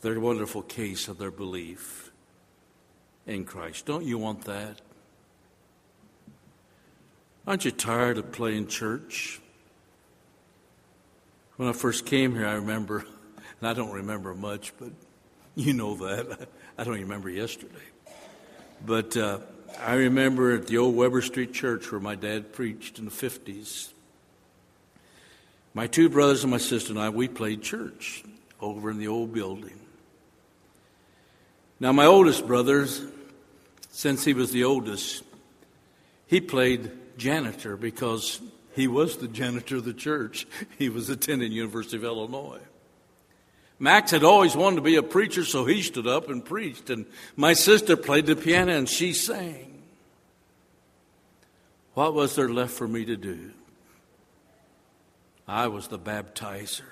their 0.00 0.18
wonderful 0.18 0.62
case 0.62 1.08
of 1.08 1.18
their 1.18 1.30
belief 1.30 2.10
in 3.26 3.44
Christ. 3.44 3.86
Don't 3.86 4.04
you 4.04 4.18
want 4.18 4.44
that? 4.44 4.80
Aren't 7.46 7.64
you 7.64 7.70
tired 7.70 8.18
of 8.18 8.32
playing 8.32 8.68
church? 8.68 9.40
When 11.56 11.68
I 11.68 11.72
first 11.72 12.06
came 12.06 12.34
here, 12.34 12.46
I 12.46 12.54
remember, 12.54 13.04
and 13.60 13.68
I 13.68 13.74
don't 13.74 13.92
remember 13.92 14.34
much, 14.34 14.72
but 14.78 14.90
you 15.54 15.72
know 15.72 15.94
that. 15.96 16.48
I 16.78 16.84
don't 16.84 16.94
remember 16.94 17.28
yesterday. 17.28 17.74
But 18.84 19.16
uh, 19.16 19.38
I 19.80 19.94
remember 19.94 20.54
at 20.54 20.66
the 20.66 20.78
old 20.78 20.96
Weber 20.96 21.22
Street 21.22 21.52
Church 21.54 21.90
where 21.92 22.00
my 22.00 22.16
dad 22.16 22.52
preached 22.52 22.98
in 22.98 23.04
the 23.04 23.10
50s. 23.10 23.92
My 25.72 25.86
two 25.86 26.08
brothers 26.08 26.42
and 26.42 26.50
my 26.50 26.58
sister 26.58 26.92
and 26.92 27.00
I, 27.00 27.08
we 27.08 27.28
played 27.28 27.62
church 27.62 28.24
over 28.60 28.90
in 28.90 28.98
the 28.98 29.08
old 29.08 29.32
building. 29.32 29.78
Now, 31.78 31.92
my 31.92 32.06
oldest 32.06 32.46
brother, 32.46 32.86
since 33.90 34.24
he 34.24 34.34
was 34.34 34.52
the 34.52 34.64
oldest, 34.64 35.22
he 36.26 36.40
played 36.40 36.90
janitor 37.16 37.76
because 37.76 38.40
he 38.74 38.88
was 38.88 39.16
the 39.16 39.28
janitor 39.28 39.76
of 39.76 39.84
the 39.84 39.94
church. 39.94 40.46
He 40.78 40.88
was 40.88 41.08
attending 41.08 41.52
University 41.52 41.96
of 41.96 42.04
Illinois. 42.04 42.60
Max 43.82 44.12
had 44.12 44.22
always 44.22 44.54
wanted 44.54 44.76
to 44.76 44.82
be 44.82 44.94
a 44.94 45.02
preacher, 45.02 45.44
so 45.44 45.64
he 45.64 45.82
stood 45.82 46.06
up 46.06 46.28
and 46.28 46.44
preached. 46.44 46.88
And 46.88 47.04
my 47.34 47.52
sister 47.52 47.96
played 47.96 48.26
the 48.26 48.36
piano 48.36 48.70
and 48.70 48.88
she 48.88 49.12
sang. 49.12 49.82
What 51.94 52.14
was 52.14 52.36
there 52.36 52.48
left 52.48 52.74
for 52.74 52.86
me 52.86 53.04
to 53.06 53.16
do? 53.16 53.50
I 55.48 55.66
was 55.66 55.88
the 55.88 55.98
baptizer. 55.98 56.82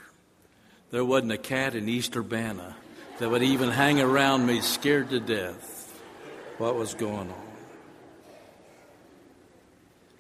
There 0.91 1.05
wasn't 1.05 1.31
a 1.31 1.39
cat 1.39 1.77
in 1.77 1.89
East 1.89 2.17
Urbana 2.17 2.75
that 3.21 3.31
would 3.31 3.45
even 3.45 3.71
hang 3.71 4.01
around 4.01 4.45
me 4.45 4.61
scared 4.61 5.11
to 5.11 5.21
death 5.21 5.97
what 6.59 6.75
was 6.75 6.95
going 6.95 7.31
on. 7.31 7.49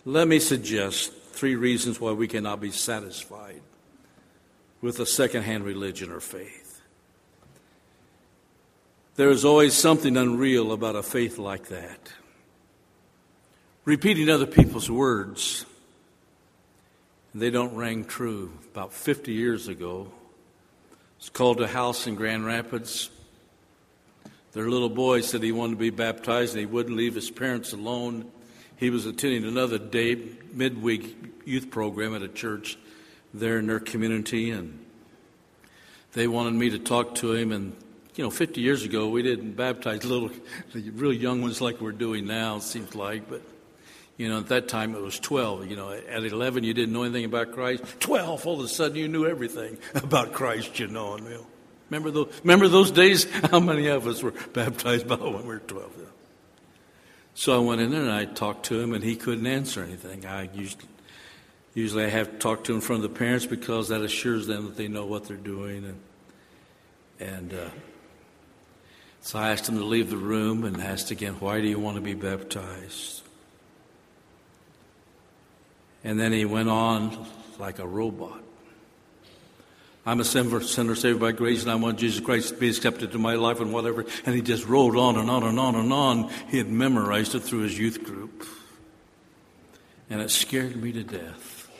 Let 0.04 0.28
me 0.28 0.38
suggest 0.38 1.12
three 1.32 1.56
reasons 1.56 2.00
why 2.00 2.12
we 2.12 2.28
cannot 2.28 2.60
be 2.60 2.70
satisfied 2.70 3.62
with 4.80 5.00
a 5.00 5.06
secondhand 5.06 5.64
religion 5.64 6.10
or 6.10 6.20
faith. 6.20 6.59
There 9.16 9.30
is 9.30 9.44
always 9.44 9.74
something 9.74 10.16
unreal 10.16 10.72
about 10.72 10.96
a 10.96 11.02
faith 11.02 11.38
like 11.38 11.68
that. 11.68 12.12
Repeating 13.84 14.28
other 14.28 14.46
people's 14.46 14.90
words, 14.90 15.66
they 17.34 17.50
don't 17.50 17.74
ring 17.74 18.04
true. 18.04 18.52
About 18.72 18.92
50 18.92 19.32
years 19.32 19.68
ago, 19.68 20.10
it's 21.18 21.28
called 21.28 21.60
a 21.60 21.66
house 21.66 22.06
in 22.06 22.14
Grand 22.14 22.46
Rapids. 22.46 23.10
Their 24.52 24.68
little 24.68 24.88
boy 24.88 25.20
said 25.20 25.42
he 25.42 25.52
wanted 25.52 25.74
to 25.74 25.78
be 25.78 25.90
baptized 25.90 26.54
and 26.54 26.60
he 26.60 26.66
wouldn't 26.66 26.96
leave 26.96 27.14
his 27.14 27.30
parents 27.30 27.72
alone. 27.72 28.30
He 28.76 28.90
was 28.90 29.06
attending 29.06 29.44
another 29.44 29.78
day 29.78 30.16
midweek 30.52 31.44
youth 31.44 31.70
program 31.70 32.14
at 32.14 32.22
a 32.22 32.28
church 32.28 32.78
there 33.32 33.58
in 33.58 33.66
their 33.66 33.80
community, 33.80 34.50
and 34.50 34.84
they 36.12 36.26
wanted 36.26 36.54
me 36.54 36.70
to 36.70 36.78
talk 36.78 37.14
to 37.16 37.32
him. 37.32 37.52
And 37.52 37.76
you 38.14 38.24
know, 38.24 38.30
50 38.30 38.60
years 38.60 38.84
ago, 38.84 39.08
we 39.08 39.22
didn't 39.22 39.52
baptize 39.52 40.04
little, 40.04 40.30
the 40.72 40.90
really 40.90 41.16
young 41.16 41.42
ones 41.42 41.60
like 41.60 41.80
we're 41.80 41.92
doing 41.92 42.26
now. 42.26 42.56
It 42.56 42.62
seems 42.62 42.94
like, 42.94 43.28
but 43.28 43.42
you 44.16 44.28
know, 44.28 44.38
at 44.38 44.48
that 44.48 44.68
time 44.68 44.94
it 44.94 45.00
was 45.00 45.18
12. 45.18 45.70
You 45.70 45.76
know, 45.76 45.92
at 45.92 46.24
11 46.24 46.64
you 46.64 46.74
didn't 46.74 46.92
know 46.92 47.04
anything 47.04 47.24
about 47.24 47.52
Christ. 47.52 47.82
12, 48.00 48.46
all 48.46 48.58
of 48.58 48.64
a 48.64 48.68
sudden 48.68 48.96
you 48.96 49.08
knew 49.08 49.26
everything 49.26 49.78
about 49.94 50.32
Christ. 50.32 50.78
You 50.78 50.88
know, 50.88 51.14
and 51.14 51.24
you 51.24 51.34
know, 51.34 51.46
remember 51.88 52.10
those? 52.10 52.40
Remember 52.42 52.68
those 52.68 52.90
days? 52.90 53.24
How 53.50 53.60
many 53.60 53.86
of 53.86 54.06
us 54.06 54.22
were 54.22 54.34
baptized 54.52 55.08
by 55.08 55.16
when 55.16 55.42
we 55.42 55.48
were 55.48 55.58
12? 55.60 56.00
So 57.34 57.56
I 57.56 57.58
went 57.64 57.80
in 57.80 57.90
there 57.90 58.02
and 58.02 58.10
I 58.10 58.26
talked 58.26 58.66
to 58.66 58.78
him, 58.78 58.92
and 58.92 59.02
he 59.02 59.16
couldn't 59.16 59.46
answer 59.46 59.82
anything. 59.82 60.26
I 60.26 60.50
usually, 60.52 60.84
usually 61.72 62.04
I 62.04 62.08
have 62.08 62.32
to 62.32 62.36
talk 62.36 62.64
to 62.64 62.72
him 62.72 62.76
in 62.76 62.82
front 62.82 63.02
of 63.02 63.10
the 63.10 63.18
parents 63.18 63.46
because 63.46 63.88
that 63.88 64.02
assures 64.02 64.46
them 64.46 64.66
that 64.66 64.76
they 64.76 64.88
know 64.88 65.06
what 65.06 65.24
they're 65.24 65.38
doing. 65.38 65.86
And, 65.86 66.00
and 67.18 67.54
uh, 67.54 67.70
so 69.22 69.38
I 69.38 69.50
asked 69.50 69.68
him 69.68 69.78
to 69.78 69.84
leave 69.84 70.10
the 70.10 70.16
room 70.16 70.64
and 70.64 70.80
asked 70.80 71.10
again, 71.10 71.34
Why 71.34 71.60
do 71.60 71.68
you 71.68 71.78
want 71.78 71.96
to 71.96 72.00
be 72.00 72.14
baptized? 72.14 73.22
And 76.02 76.18
then 76.18 76.32
he 76.32 76.44
went 76.44 76.68
on 76.68 77.26
like 77.58 77.78
a 77.78 77.86
robot. 77.86 78.42
I'm 80.06 80.18
a 80.18 80.24
sinner, 80.24 80.62
sinner 80.62 80.94
saved 80.94 81.20
by 81.20 81.32
grace, 81.32 81.62
and 81.62 81.70
I 81.70 81.74
want 81.74 81.98
Jesus 81.98 82.24
Christ 82.24 82.48
to 82.48 82.54
be 82.54 82.70
accepted 82.70 83.12
to 83.12 83.18
my 83.18 83.34
life 83.34 83.60
and 83.60 83.72
whatever. 83.72 84.06
And 84.24 84.34
he 84.34 84.40
just 84.40 84.66
rolled 84.66 84.96
on 84.96 85.16
and 85.16 85.30
on 85.30 85.42
and 85.42 85.60
on 85.60 85.74
and 85.74 85.92
on. 85.92 86.30
He 86.48 86.56
had 86.56 86.68
memorized 86.68 87.34
it 87.34 87.40
through 87.40 87.60
his 87.60 87.78
youth 87.78 88.02
group. 88.02 88.46
And 90.08 90.22
it 90.22 90.30
scared 90.30 90.74
me 90.76 90.92
to 90.92 91.04
death. 91.04 91.70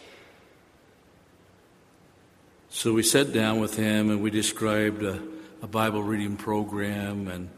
So 2.69 2.93
we 2.93 3.03
sat 3.03 3.33
down 3.33 3.59
with 3.59 3.77
him 3.77 4.11
and 4.11 4.23
we 4.23 4.31
described 4.31 5.03
a 5.63 5.67
Bible 5.67 6.03
reading 6.03 6.37
program 6.37 7.29
and, 7.29 7.51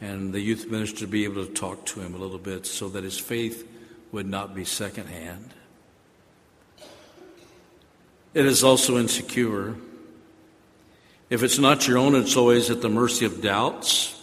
and 0.00 0.32
the 0.32 0.40
youth 0.40 0.70
minister 0.70 1.00
to 1.00 1.06
be 1.06 1.24
able 1.24 1.44
to 1.44 1.52
talk 1.52 1.84
to 1.86 2.00
him 2.00 2.14
a 2.14 2.18
little 2.18 2.38
bit 2.38 2.64
so 2.66 2.88
that 2.88 3.04
his 3.04 3.18
faith 3.18 3.68
would 4.10 4.26
not 4.26 4.54
be 4.54 4.64
secondhand. 4.64 5.52
It 8.34 8.46
is 8.46 8.64
also 8.64 8.96
insecure. 8.98 9.74
If 11.28 11.42
it's 11.42 11.58
not 11.58 11.86
your 11.86 11.98
own, 11.98 12.14
it's 12.14 12.36
always 12.36 12.70
at 12.70 12.80
the 12.80 12.88
mercy 12.88 13.26
of 13.26 13.42
doubts. 13.42 14.18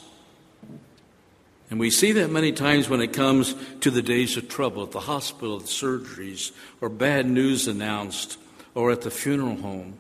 And 1.70 1.80
we 1.80 1.92
see 1.92 2.14
that 2.14 2.32
many 2.32 2.52
times 2.52 2.90
when 2.90 3.02
it 3.02 3.14
comes 3.14 3.54
to 3.82 3.92
the 3.92 4.02
days 4.02 4.38
of 4.38 4.50
trouble 4.50 4.82
at 4.82 4.92
the 4.92 5.02
hospital, 5.02 5.58
at 5.58 5.66
surgeries, 5.66 6.52
or 6.82 6.90
bad 6.90 7.28
news 7.28 7.68
announced, 7.68 8.40
or 8.74 8.92
at 8.92 9.02
the 9.02 9.12
funeral 9.12 9.58
home. 9.58 9.94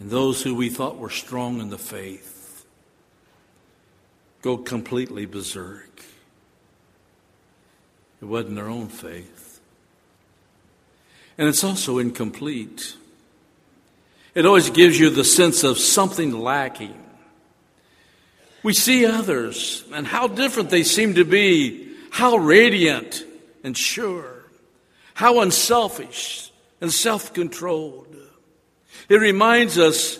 And 0.00 0.10
those 0.10 0.42
who 0.42 0.54
we 0.54 0.68
thought 0.68 0.98
were 0.98 1.10
strong 1.10 1.60
in 1.60 1.70
the 1.70 1.78
faith 1.78 2.64
go 4.42 4.56
completely 4.56 5.26
berserk. 5.26 6.02
It 8.20 8.24
wasn't 8.24 8.56
their 8.56 8.68
own 8.68 8.88
faith. 8.88 9.60
And 11.36 11.48
it's 11.48 11.62
also 11.62 11.98
incomplete. 11.98 12.96
It 14.34 14.46
always 14.46 14.70
gives 14.70 14.98
you 14.98 15.10
the 15.10 15.24
sense 15.24 15.64
of 15.64 15.78
something 15.78 16.32
lacking. 16.32 17.04
We 18.62 18.74
see 18.74 19.06
others 19.06 19.84
and 19.92 20.06
how 20.06 20.28
different 20.28 20.70
they 20.70 20.82
seem 20.82 21.14
to 21.14 21.24
be, 21.24 21.94
how 22.10 22.36
radiant 22.36 23.24
and 23.62 23.76
sure, 23.76 24.44
how 25.14 25.40
unselfish 25.40 26.50
and 26.80 26.92
self 26.92 27.32
controlled. 27.32 28.16
It 29.08 29.16
reminds 29.16 29.78
us 29.78 30.18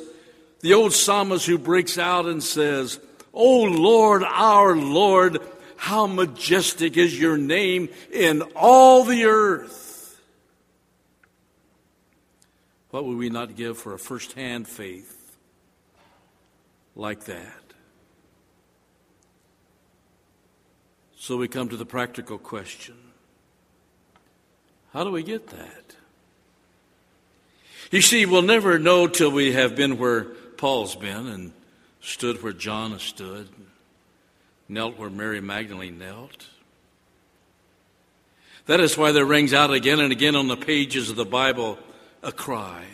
the 0.60 0.74
old 0.74 0.92
psalmist 0.92 1.46
who 1.46 1.58
breaks 1.58 1.98
out 1.98 2.26
and 2.26 2.42
says, 2.42 2.98
O 3.32 3.62
Lord, 3.62 4.22
our 4.24 4.74
Lord, 4.76 5.38
how 5.76 6.06
majestic 6.06 6.96
is 6.96 7.18
your 7.18 7.36
name 7.36 7.88
in 8.12 8.42
all 8.56 9.04
the 9.04 9.26
earth. 9.26 10.20
What 12.90 13.04
would 13.04 13.18
we 13.18 13.28
not 13.28 13.54
give 13.54 13.78
for 13.78 13.92
a 13.92 13.98
first 13.98 14.32
hand 14.32 14.66
faith 14.66 15.36
like 16.96 17.24
that? 17.24 17.52
So 21.16 21.36
we 21.36 21.46
come 21.46 21.68
to 21.68 21.76
the 21.76 21.84
practical 21.84 22.38
question 22.38 22.96
How 24.94 25.04
do 25.04 25.10
we 25.10 25.22
get 25.22 25.48
that? 25.48 25.94
You 27.90 28.02
see, 28.02 28.26
we'll 28.26 28.42
never 28.42 28.78
know 28.78 29.06
till 29.06 29.30
we 29.30 29.52
have 29.52 29.74
been 29.74 29.98
where 29.98 30.24
Paul's 30.58 30.94
been 30.94 31.26
and 31.26 31.52
stood 32.02 32.42
where 32.42 32.52
John 32.52 32.92
has 32.92 33.02
stood, 33.02 33.48
knelt 34.68 34.98
where 34.98 35.08
Mary 35.08 35.40
Magdalene 35.40 35.98
knelt. 35.98 36.46
That 38.66 38.80
is 38.80 38.98
why 38.98 39.12
there 39.12 39.24
rings 39.24 39.54
out 39.54 39.72
again 39.72 40.00
and 40.00 40.12
again 40.12 40.36
on 40.36 40.48
the 40.48 40.56
pages 40.56 41.08
of 41.08 41.16
the 41.16 41.24
Bible 41.24 41.78
a 42.22 42.32
cry 42.32 42.84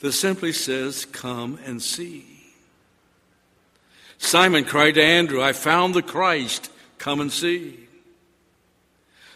that 0.00 0.12
simply 0.12 0.52
says, 0.52 1.06
Come 1.06 1.58
and 1.64 1.80
see. 1.80 2.26
Simon 4.18 4.64
cried 4.64 4.94
to 4.94 5.02
Andrew, 5.02 5.42
I 5.42 5.52
found 5.52 5.94
the 5.94 6.02
Christ, 6.02 6.70
come 6.98 7.20
and 7.20 7.32
see. 7.32 7.81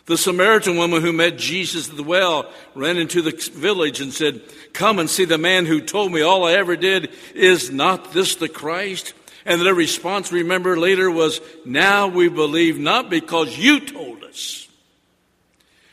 The 0.07 0.16
Samaritan 0.16 0.77
woman 0.77 1.03
who 1.03 1.12
met 1.12 1.37
Jesus 1.37 1.90
at 1.90 1.97
the 1.97 2.03
well 2.03 2.51
ran 2.75 2.97
into 2.97 3.23
the 3.23 3.33
village 3.55 4.01
and 4.01 4.12
said, 4.12 4.40
Come 4.73 5.01
and 5.01 5.11
see 5.11 5.25
the 5.25 5.37
man 5.37 5.66
who 5.66 5.81
told 5.81 6.12
me 6.12 6.23
all 6.23 6.45
I 6.45 6.53
ever 6.53 6.77
did. 6.77 7.11
Is 7.35 7.73
not 7.73 8.12
this 8.12 8.37
the 8.37 8.49
Christ? 8.49 9.14
And 9.45 9.61
their 9.61 9.75
response, 9.75 10.31
remember 10.31 10.79
later, 10.79 11.11
was, 11.11 11.40
Now 11.64 12.07
we 12.07 12.29
believe 12.29 12.79
not 12.79 13.11
because 13.11 13.59
you 13.59 13.81
told 13.81 14.23
us, 14.23 14.69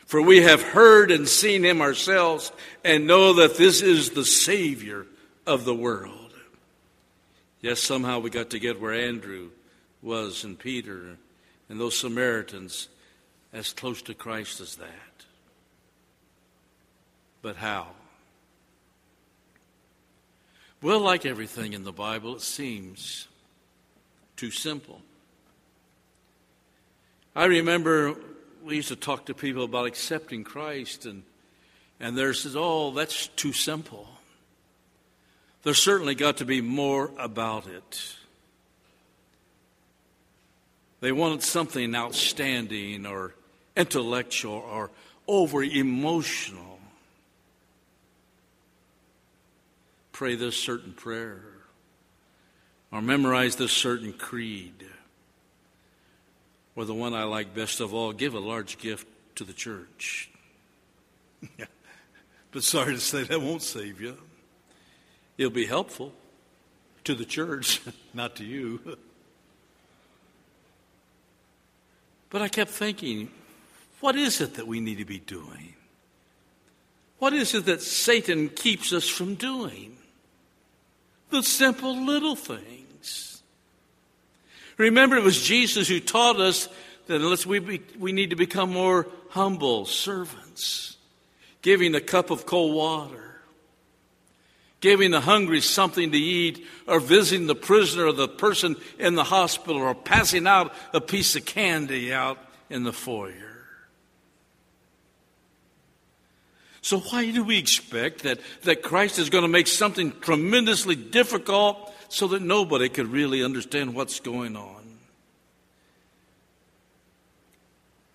for 0.06 0.22
we 0.22 0.42
have 0.42 0.62
heard 0.62 1.10
and 1.10 1.28
seen 1.28 1.64
him 1.64 1.82
ourselves 1.82 2.52
and 2.84 3.08
know 3.08 3.34
that 3.34 3.58
this 3.58 3.82
is 3.82 4.12
the 4.12 4.26
Savior 4.26 5.08
of 5.48 5.66
the 5.66 5.76
world. 5.76 6.34
Yes, 7.62 7.80
somehow 7.80 8.20
we 8.20 8.30
got 8.30 8.52
to 8.52 8.60
get 8.60 8.80
where 8.80 8.94
Andrew 8.94 9.50
was 10.04 10.44
and 10.44 10.60
Peter 10.60 11.18
and 11.70 11.80
those 11.80 11.98
Samaritans 11.98 12.90
as 13.54 13.72
close 13.72 14.02
to 14.02 14.14
Christ 14.14 14.60
as 14.60 14.76
that. 14.78 14.90
But 17.42 17.56
how? 17.58 17.88
Well, 20.82 21.00
like 21.00 21.26
everything 21.26 21.74
in 21.74 21.84
the 21.84 21.94
Bible, 21.94 22.36
it 22.36 22.42
seems 22.42 23.28
too 24.36 24.52
simple. 24.52 25.02
I 27.36 27.46
remember 27.46 28.16
we 28.66 28.78
used 28.78 28.90
to 28.90 28.96
talk 28.96 29.26
to 29.26 29.34
people 29.34 29.64
about 29.64 29.86
accepting 29.86 30.44
Christ, 30.44 31.06
and, 31.06 31.24
and 32.00 32.18
there 32.18 32.34
says, 32.34 32.56
oh, 32.56 32.92
that's 32.92 33.28
too 33.28 33.54
simple. 33.54 34.08
There's 35.64 35.82
certainly 35.82 36.16
got 36.16 36.38
to 36.38 36.46
be 36.46 36.62
more 36.62 37.12
about 37.18 37.68
it. 37.68 38.16
They 41.00 41.12
wanted 41.12 41.44
something 41.44 41.96
outstanding 41.96 43.06
or 43.06 43.36
intellectual 43.76 44.56
or 44.56 44.92
over 45.28 45.64
emotional. 45.64 46.80
Pray 50.12 50.36
this 50.36 50.56
certain 50.56 50.94
prayer 50.94 51.42
or 52.92 53.02
memorize 53.02 53.56
this 53.56 53.72
certain 53.72 54.14
creed 54.14 54.86
or 56.76 56.86
the 56.86 56.94
one 56.94 57.14
I 57.14 57.24
like 57.24 57.54
best 57.54 57.80
of 57.80 57.94
all, 57.94 58.12
give 58.14 58.34
a 58.34 58.40
large 58.40 58.78
gift 58.78 59.08
to 59.36 59.44
the 59.44 59.54
church. 59.54 60.30
but 62.52 62.64
sorry 62.64 62.94
to 62.94 63.00
say, 63.00 63.24
that 63.24 63.42
won't 63.42 63.62
save 63.62 64.02
you. 64.02 64.18
It'll 65.38 65.52
be 65.52 65.66
helpful 65.66 66.14
to 67.04 67.16
the 67.16 67.26
church, 67.26 67.82
not 68.14 68.36
to 68.38 68.44
you. 68.44 68.98
But 72.30 72.42
I 72.42 72.48
kept 72.48 72.72
thinking, 72.72 73.30
What 74.04 74.18
is 74.18 74.42
it 74.42 74.56
that 74.56 74.68
we 74.68 74.82
need 74.82 74.98
to 74.98 75.06
be 75.06 75.20
doing? 75.20 75.76
What 77.20 77.32
is 77.32 77.56
it 77.56 77.68
that 77.68 77.82
Satan 77.82 78.50
keeps 78.50 78.92
us 78.92 79.08
from 79.08 79.36
doing? 79.36 79.96
The 81.30 81.42
simple 81.42 82.04
little 82.06 82.36
things. 82.36 83.42
Remember, 84.76 85.16
it 85.16 85.24
was 85.24 85.42
Jesus 85.42 85.88
who 85.88 86.02
taught 86.02 86.42
us 86.42 86.68
that 87.08 87.22
unless 87.22 87.46
we, 87.46 87.60
be, 87.60 87.82
we 87.98 88.12
need 88.12 88.32
to 88.32 88.36
become 88.36 88.74
more 88.74 89.08
humble 89.30 89.86
servants, 89.86 90.98
giving 91.62 91.96
a 91.96 92.02
cup 92.02 92.30
of 92.30 92.46
cold 92.46 92.76
water, 92.76 93.40
giving 94.82 95.12
the 95.12 95.22
hungry 95.22 95.62
something 95.62 96.12
to 96.12 96.18
eat, 96.18 96.68
or 96.90 97.00
visiting 97.00 97.48
the 97.48 97.56
prisoner 97.56 98.08
or 98.08 98.12
the 98.12 98.28
person 98.28 98.76
in 99.00 99.16
the 99.16 99.24
hospital, 99.24 99.82
or 99.82 99.96
passing 99.96 100.46
out 100.46 100.74
a 100.92 101.00
piece 101.00 101.38
of 101.38 101.46
candy 101.46 102.14
out 102.14 102.38
in 102.70 102.84
the 102.84 102.92
foyer. 102.92 103.53
So, 106.84 107.00
why 107.00 107.32
do 107.32 107.46
we 107.46 107.58
expect 107.58 108.24
that, 108.24 108.40
that 108.64 108.84
Christ 108.84 109.18
is 109.18 109.30
going 109.30 109.44
to 109.44 109.48
make 109.48 109.68
something 109.68 110.12
tremendously 110.20 110.98
difficult 110.98 111.94
so 112.10 112.28
that 112.28 112.42
nobody 112.42 112.90
could 112.90 113.08
really 113.08 113.42
understand 113.42 113.96
what's 113.96 114.20
going 114.20 114.58
on? 114.58 114.84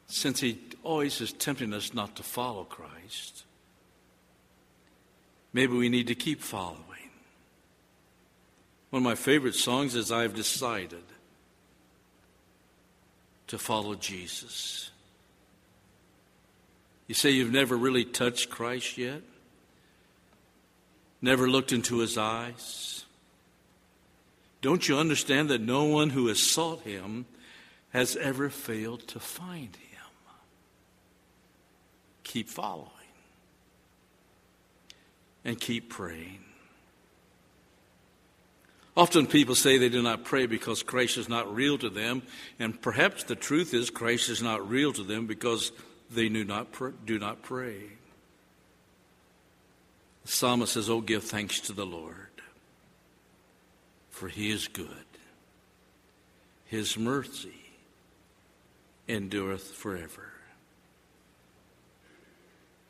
Since 0.07 0.40
He 0.40 0.59
always 0.85 1.18
is 1.22 1.33
tempting 1.33 1.72
us 1.72 1.94
not 1.94 2.14
to 2.16 2.22
follow 2.22 2.64
Christ, 2.64 3.44
maybe 5.54 5.72
we 5.72 5.88
need 5.88 6.09
to 6.09 6.14
keep 6.14 6.42
following. 6.42 6.85
One 8.90 9.00
of 9.00 9.04
my 9.04 9.14
favorite 9.14 9.54
songs 9.54 9.94
is 9.94 10.12
I've 10.12 10.35
decided 10.35 11.04
to 13.46 13.57
follow 13.57 13.94
Jesus. 13.94 14.90
You 17.08 17.14
say 17.14 17.30
you've 17.30 17.50
never 17.50 17.76
really 17.76 18.04
touched 18.04 18.50
Christ 18.50 18.98
yet? 18.98 19.22
Never 21.20 21.48
looked 21.48 21.72
into 21.72 21.98
his 21.98 22.16
eyes? 22.16 23.06
Don't 24.60 24.86
you 24.88 24.98
understand 24.98 25.48
that 25.48 25.60
no 25.60 25.84
one 25.84 26.10
who 26.10 26.28
has 26.28 26.40
sought 26.40 26.82
him 26.82 27.26
has 27.90 28.14
ever 28.16 28.50
failed 28.50 29.06
to 29.08 29.18
find 29.18 29.74
him? 29.74 29.84
Keep 32.24 32.50
following 32.50 32.90
and 35.44 35.58
keep 35.58 35.88
praying. 35.88 36.44
Often 38.94 39.28
people 39.28 39.54
say 39.54 39.78
they 39.78 39.88
do 39.88 40.02
not 40.02 40.24
pray 40.24 40.46
because 40.46 40.82
Christ 40.82 41.16
is 41.16 41.28
not 41.28 41.54
real 41.54 41.78
to 41.78 41.88
them, 41.88 42.22
and 42.58 42.80
perhaps 42.82 43.24
the 43.24 43.36
truth 43.36 43.72
is 43.72 43.88
Christ 43.88 44.28
is 44.28 44.42
not 44.42 44.68
real 44.68 44.92
to 44.92 45.04
them 45.04 45.26
because 45.26 45.72
they 46.10 46.28
do 46.28 46.44
not, 46.44 46.72
pr- 46.72 46.90
do 47.04 47.18
not 47.18 47.42
pray. 47.42 47.82
The 50.24 50.32
psalmist 50.32 50.72
says, 50.74 50.88
Oh, 50.88 51.00
give 51.00 51.24
thanks 51.24 51.60
to 51.60 51.72
the 51.72 51.86
Lord, 51.86 52.14
for 54.10 54.28
he 54.28 54.50
is 54.50 54.68
good. 54.68 54.88
His 56.66 56.98
mercy 56.98 57.54
endureth 59.08 59.72
forever. 59.72 60.32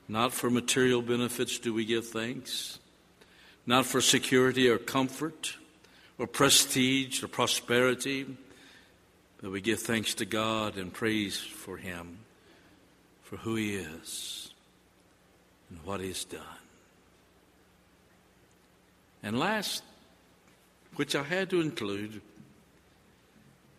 Not 0.08 0.32
for 0.32 0.50
material 0.50 1.02
benefits 1.02 1.58
do 1.58 1.74
we 1.74 1.84
give 1.84 2.08
thanks, 2.08 2.78
not 3.66 3.84
for 3.84 4.00
security 4.00 4.68
or 4.68 4.78
comfort 4.78 5.54
or 6.18 6.26
prestige 6.26 7.22
or 7.22 7.28
prosperity, 7.28 8.26
but 9.40 9.52
we 9.52 9.60
give 9.60 9.80
thanks 9.80 10.14
to 10.14 10.24
God 10.24 10.76
and 10.76 10.92
praise 10.92 11.38
for 11.38 11.76
Him 11.76 12.18
for 13.28 13.36
who 13.36 13.56
He 13.56 13.74
is 13.74 14.54
and 15.68 15.78
what 15.84 16.00
He's 16.00 16.24
done. 16.24 16.40
And 19.22 19.38
last, 19.38 19.82
which 20.96 21.14
I 21.14 21.22
had 21.22 21.50
to 21.50 21.60
include, 21.60 22.22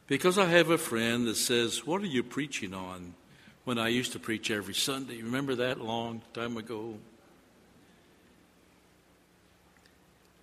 because 0.06 0.38
I 0.38 0.46
have 0.46 0.70
a 0.70 0.78
friend 0.78 1.26
that 1.26 1.36
says, 1.36 1.84
What 1.84 2.04
are 2.04 2.08
you 2.08 2.22
preaching 2.22 2.76
on? 2.76 3.16
When 3.66 3.78
I 3.78 3.90
used 3.90 4.14
to 4.14 4.20
preach 4.20 4.50
every 4.50 4.74
Sunday. 4.74 5.22
Remember 5.22 5.54
that 5.56 5.80
long 5.80 6.22
time 6.34 6.58
ago? 6.58 6.96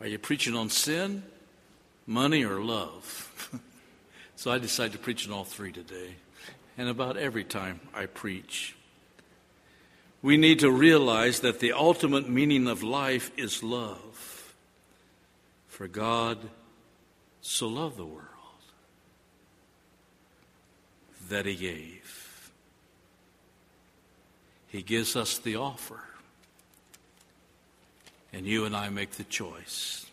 Are 0.00 0.06
you 0.06 0.18
preaching 0.18 0.54
on 0.54 0.70
sin, 0.70 1.24
money, 2.06 2.44
or 2.44 2.60
love? 2.60 3.50
so 4.36 4.52
I 4.52 4.58
decided 4.58 4.92
to 4.92 4.98
preach 4.98 5.26
on 5.26 5.32
all 5.32 5.44
three 5.44 5.72
today. 5.72 6.14
And 6.78 6.88
about 6.88 7.16
every 7.16 7.42
time 7.42 7.80
I 7.94 8.06
preach, 8.06 8.75
we 10.26 10.36
need 10.36 10.58
to 10.58 10.72
realize 10.72 11.38
that 11.38 11.60
the 11.60 11.70
ultimate 11.70 12.28
meaning 12.28 12.66
of 12.66 12.82
life 12.82 13.30
is 13.36 13.62
love. 13.62 14.52
For 15.68 15.86
God 15.86 16.36
so 17.40 17.68
loved 17.68 17.96
the 17.96 18.04
world 18.04 18.26
that 21.28 21.46
He 21.46 21.54
gave. 21.54 22.50
He 24.66 24.82
gives 24.82 25.14
us 25.14 25.38
the 25.38 25.54
offer, 25.54 26.00
and 28.32 28.44
you 28.44 28.64
and 28.64 28.74
I 28.74 28.88
make 28.88 29.12
the 29.12 29.22
choice. 29.22 30.06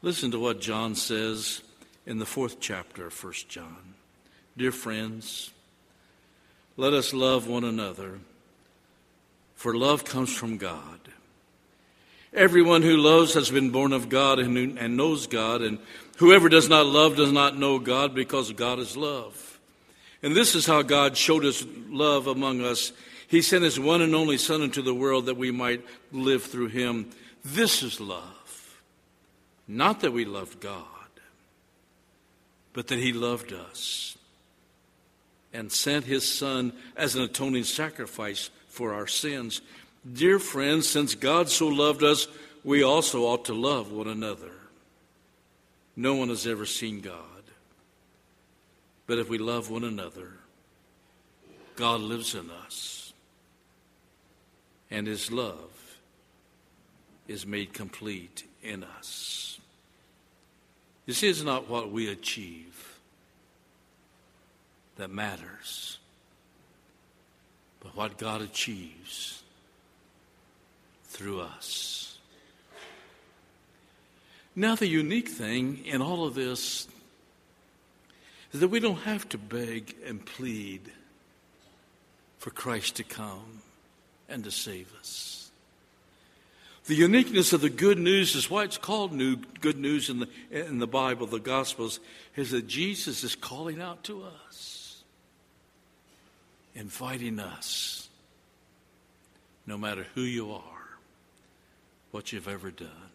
Listen 0.00 0.30
to 0.30 0.38
what 0.38 0.62
John 0.62 0.94
says 0.94 1.60
in 2.06 2.18
the 2.18 2.24
fourth 2.24 2.60
chapter 2.60 3.08
of 3.08 3.24
1 3.24 3.34
John. 3.46 3.92
Dear 4.56 4.72
friends, 4.72 5.50
let 6.78 6.94
us 6.94 7.12
love 7.12 7.46
one 7.46 7.64
another 7.64 8.20
for 9.60 9.76
love 9.76 10.06
comes 10.06 10.34
from 10.34 10.56
God. 10.56 11.00
Everyone 12.32 12.80
who 12.80 12.96
loves 12.96 13.34
has 13.34 13.50
been 13.50 13.68
born 13.68 13.92
of 13.92 14.08
God 14.08 14.38
and, 14.38 14.96
knows 14.96 15.26
God, 15.26 15.60
and 15.60 15.78
whoever 16.16 16.48
does 16.48 16.70
not 16.70 16.86
love 16.86 17.16
does 17.16 17.30
not 17.30 17.58
know 17.58 17.78
God 17.78 18.14
because 18.14 18.50
God 18.52 18.78
is 18.78 18.96
love. 18.96 19.60
And 20.22 20.34
this 20.34 20.54
is 20.54 20.64
how 20.64 20.80
God 20.80 21.14
showed 21.14 21.44
us 21.44 21.62
love 21.90 22.26
among 22.26 22.62
us. 22.62 22.92
He 23.28 23.42
sent 23.42 23.62
his 23.62 23.78
one 23.78 24.00
and 24.00 24.14
only 24.14 24.38
Son 24.38 24.62
into 24.62 24.80
the 24.80 24.94
world 24.94 25.26
that 25.26 25.36
we 25.36 25.50
might 25.50 25.84
live 26.10 26.44
through 26.44 26.68
him. 26.68 27.10
This 27.44 27.82
is 27.82 28.00
love. 28.00 28.80
Not 29.68 30.00
that 30.00 30.14
we 30.14 30.24
loved 30.24 30.60
God, 30.60 30.86
but 32.72 32.86
that 32.86 32.98
he 32.98 33.12
loved 33.12 33.52
us 33.52 34.16
and 35.52 35.70
sent 35.70 36.06
his 36.06 36.26
Son 36.26 36.72
as 36.96 37.14
an 37.14 37.20
atoning 37.20 37.64
sacrifice 37.64 38.48
for 38.80 38.94
our 38.94 39.06
sins. 39.06 39.60
Dear 40.10 40.38
friends, 40.38 40.88
since 40.88 41.14
God 41.14 41.50
so 41.50 41.68
loved 41.68 42.02
us, 42.02 42.26
we 42.64 42.82
also 42.82 43.24
ought 43.24 43.44
to 43.44 43.52
love 43.52 43.92
one 43.92 44.08
another. 44.08 44.52
No 45.96 46.14
one 46.14 46.30
has 46.30 46.46
ever 46.46 46.64
seen 46.64 47.02
God. 47.02 47.44
But 49.06 49.18
if 49.18 49.28
we 49.28 49.36
love 49.36 49.70
one 49.70 49.84
another, 49.84 50.32
God 51.76 52.00
lives 52.00 52.34
in 52.34 52.48
us. 52.50 53.12
And 54.90 55.06
his 55.06 55.30
love 55.30 55.98
is 57.28 57.44
made 57.46 57.74
complete 57.74 58.44
in 58.62 58.82
us. 58.82 59.60
This 61.04 61.22
is 61.22 61.44
not 61.44 61.68
what 61.68 61.92
we 61.92 62.08
achieve 62.08 62.98
that 64.96 65.10
matters 65.10 65.99
but 67.80 67.96
what 67.96 68.18
God 68.18 68.42
achieves 68.42 69.42
through 71.04 71.40
us. 71.40 72.18
Now, 74.54 74.74
the 74.74 74.86
unique 74.86 75.28
thing 75.28 75.84
in 75.84 76.02
all 76.02 76.26
of 76.26 76.34
this 76.34 76.86
is 78.52 78.60
that 78.60 78.68
we 78.68 78.80
don't 78.80 79.00
have 79.00 79.28
to 79.30 79.38
beg 79.38 79.96
and 80.06 80.24
plead 80.24 80.80
for 82.38 82.50
Christ 82.50 82.96
to 82.96 83.04
come 83.04 83.62
and 84.28 84.44
to 84.44 84.50
save 84.50 84.92
us. 84.98 85.50
The 86.86 86.94
uniqueness 86.94 87.52
of 87.52 87.60
the 87.60 87.70
good 87.70 87.98
news 87.98 88.34
is 88.34 88.50
why 88.50 88.64
it's 88.64 88.78
called 88.78 89.12
new 89.12 89.36
good 89.60 89.78
news 89.78 90.10
in 90.10 90.20
the 90.20 90.28
in 90.50 90.78
the 90.78 90.86
Bible, 90.86 91.26
the 91.26 91.38
Gospels, 91.38 92.00
is 92.34 92.50
that 92.50 92.66
Jesus 92.66 93.22
is 93.22 93.36
calling 93.36 93.80
out 93.80 94.02
to 94.04 94.24
us 94.24 94.79
inviting 96.74 97.38
us, 97.38 98.08
no 99.66 99.76
matter 99.76 100.06
who 100.14 100.22
you 100.22 100.52
are, 100.52 100.98
what 102.10 102.32
you've 102.32 102.48
ever 102.48 102.70
done, 102.70 103.10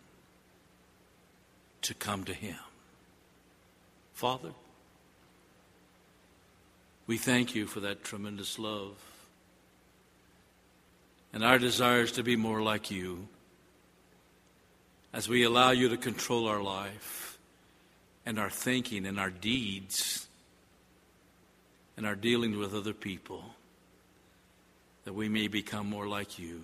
to 1.82 1.94
come 1.94 2.24
to 2.24 2.34
Him. 2.34 2.58
Father, 4.14 4.52
we 7.08 7.18
thank 7.18 7.54
you 7.54 7.68
for 7.68 7.82
that 7.82 8.04
tremendous 8.04 8.58
love. 8.58 8.96
And 11.34 11.44
our 11.44 11.60
desire 11.60 12.02
is 12.02 12.14
to 12.14 12.24
be 12.24 12.36
more 12.36 12.62
like 12.62 12.90
you 12.90 13.28
as 15.14 15.30
we 15.30 15.44
allow 15.44 15.72
you 15.72 15.90
to 15.90 15.98
control 15.98 16.48
our 16.48 16.64
life 16.64 17.38
and 18.26 18.40
our 18.40 18.50
thinking 18.50 19.06
and 19.06 19.20
our 19.20 19.30
deeds 19.30 20.28
and 21.98 22.06
our 22.06 22.16
dealing 22.16 22.58
with 22.58 22.74
other 22.74 22.94
people. 22.94 23.44
that 25.06 25.14
we 25.14 25.30
may 25.30 25.48
become 25.48 25.88
more 25.88 26.08
like 26.08 26.38
you. 26.38 26.64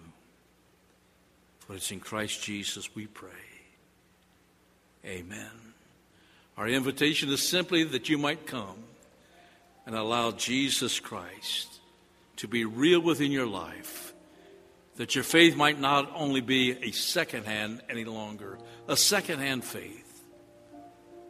For 1.60 1.76
it's 1.76 1.91
in 1.91 2.00
Christ 2.00 2.44
Jesus 2.44 2.94
we 2.94 3.06
pray. 3.08 3.30
Amen. 5.06 5.50
Our 6.58 6.67
invitation 6.67 7.30
is 7.30 7.48
simply 7.48 7.84
that 7.86 8.10
you 8.10 8.17
might 8.17 8.46
come 8.46 8.84
and 9.86 9.96
allow 9.96 10.32
Jesus 10.32 11.00
Christ 11.00 11.80
to 12.38 12.48
be 12.48 12.65
real 12.65 13.00
within 13.00 13.32
your 13.32 13.48
life, 13.48 14.13
that 14.98 15.15
your 15.15 15.24
faith 15.24 15.56
might 15.56 15.80
not 15.80 16.12
only 16.15 16.41
be 16.41 16.72
a 16.72 16.91
second 16.91 17.46
hand 17.46 17.82
any 17.89 18.06
longer, 18.06 18.58
a 18.88 18.98
second 18.98 19.39
hand 19.39 19.63
faith, 19.63 20.24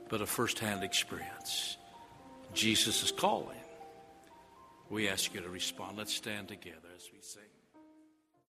but 0.09 0.21
a 0.21 0.25
first 0.25 0.59
hand 0.59 0.83
experience. 0.83 1.77
Jesus 2.53 3.03
is 3.03 3.11
calling. 3.11 3.57
We 4.91 5.07
ask 5.07 5.33
you 5.33 5.39
to 5.39 5.49
respond. 5.49 5.97
Let's 5.97 6.13
stand 6.13 6.49
together 6.49 6.89
as 6.97 7.09
we 7.13 7.19
sing. 7.21 7.50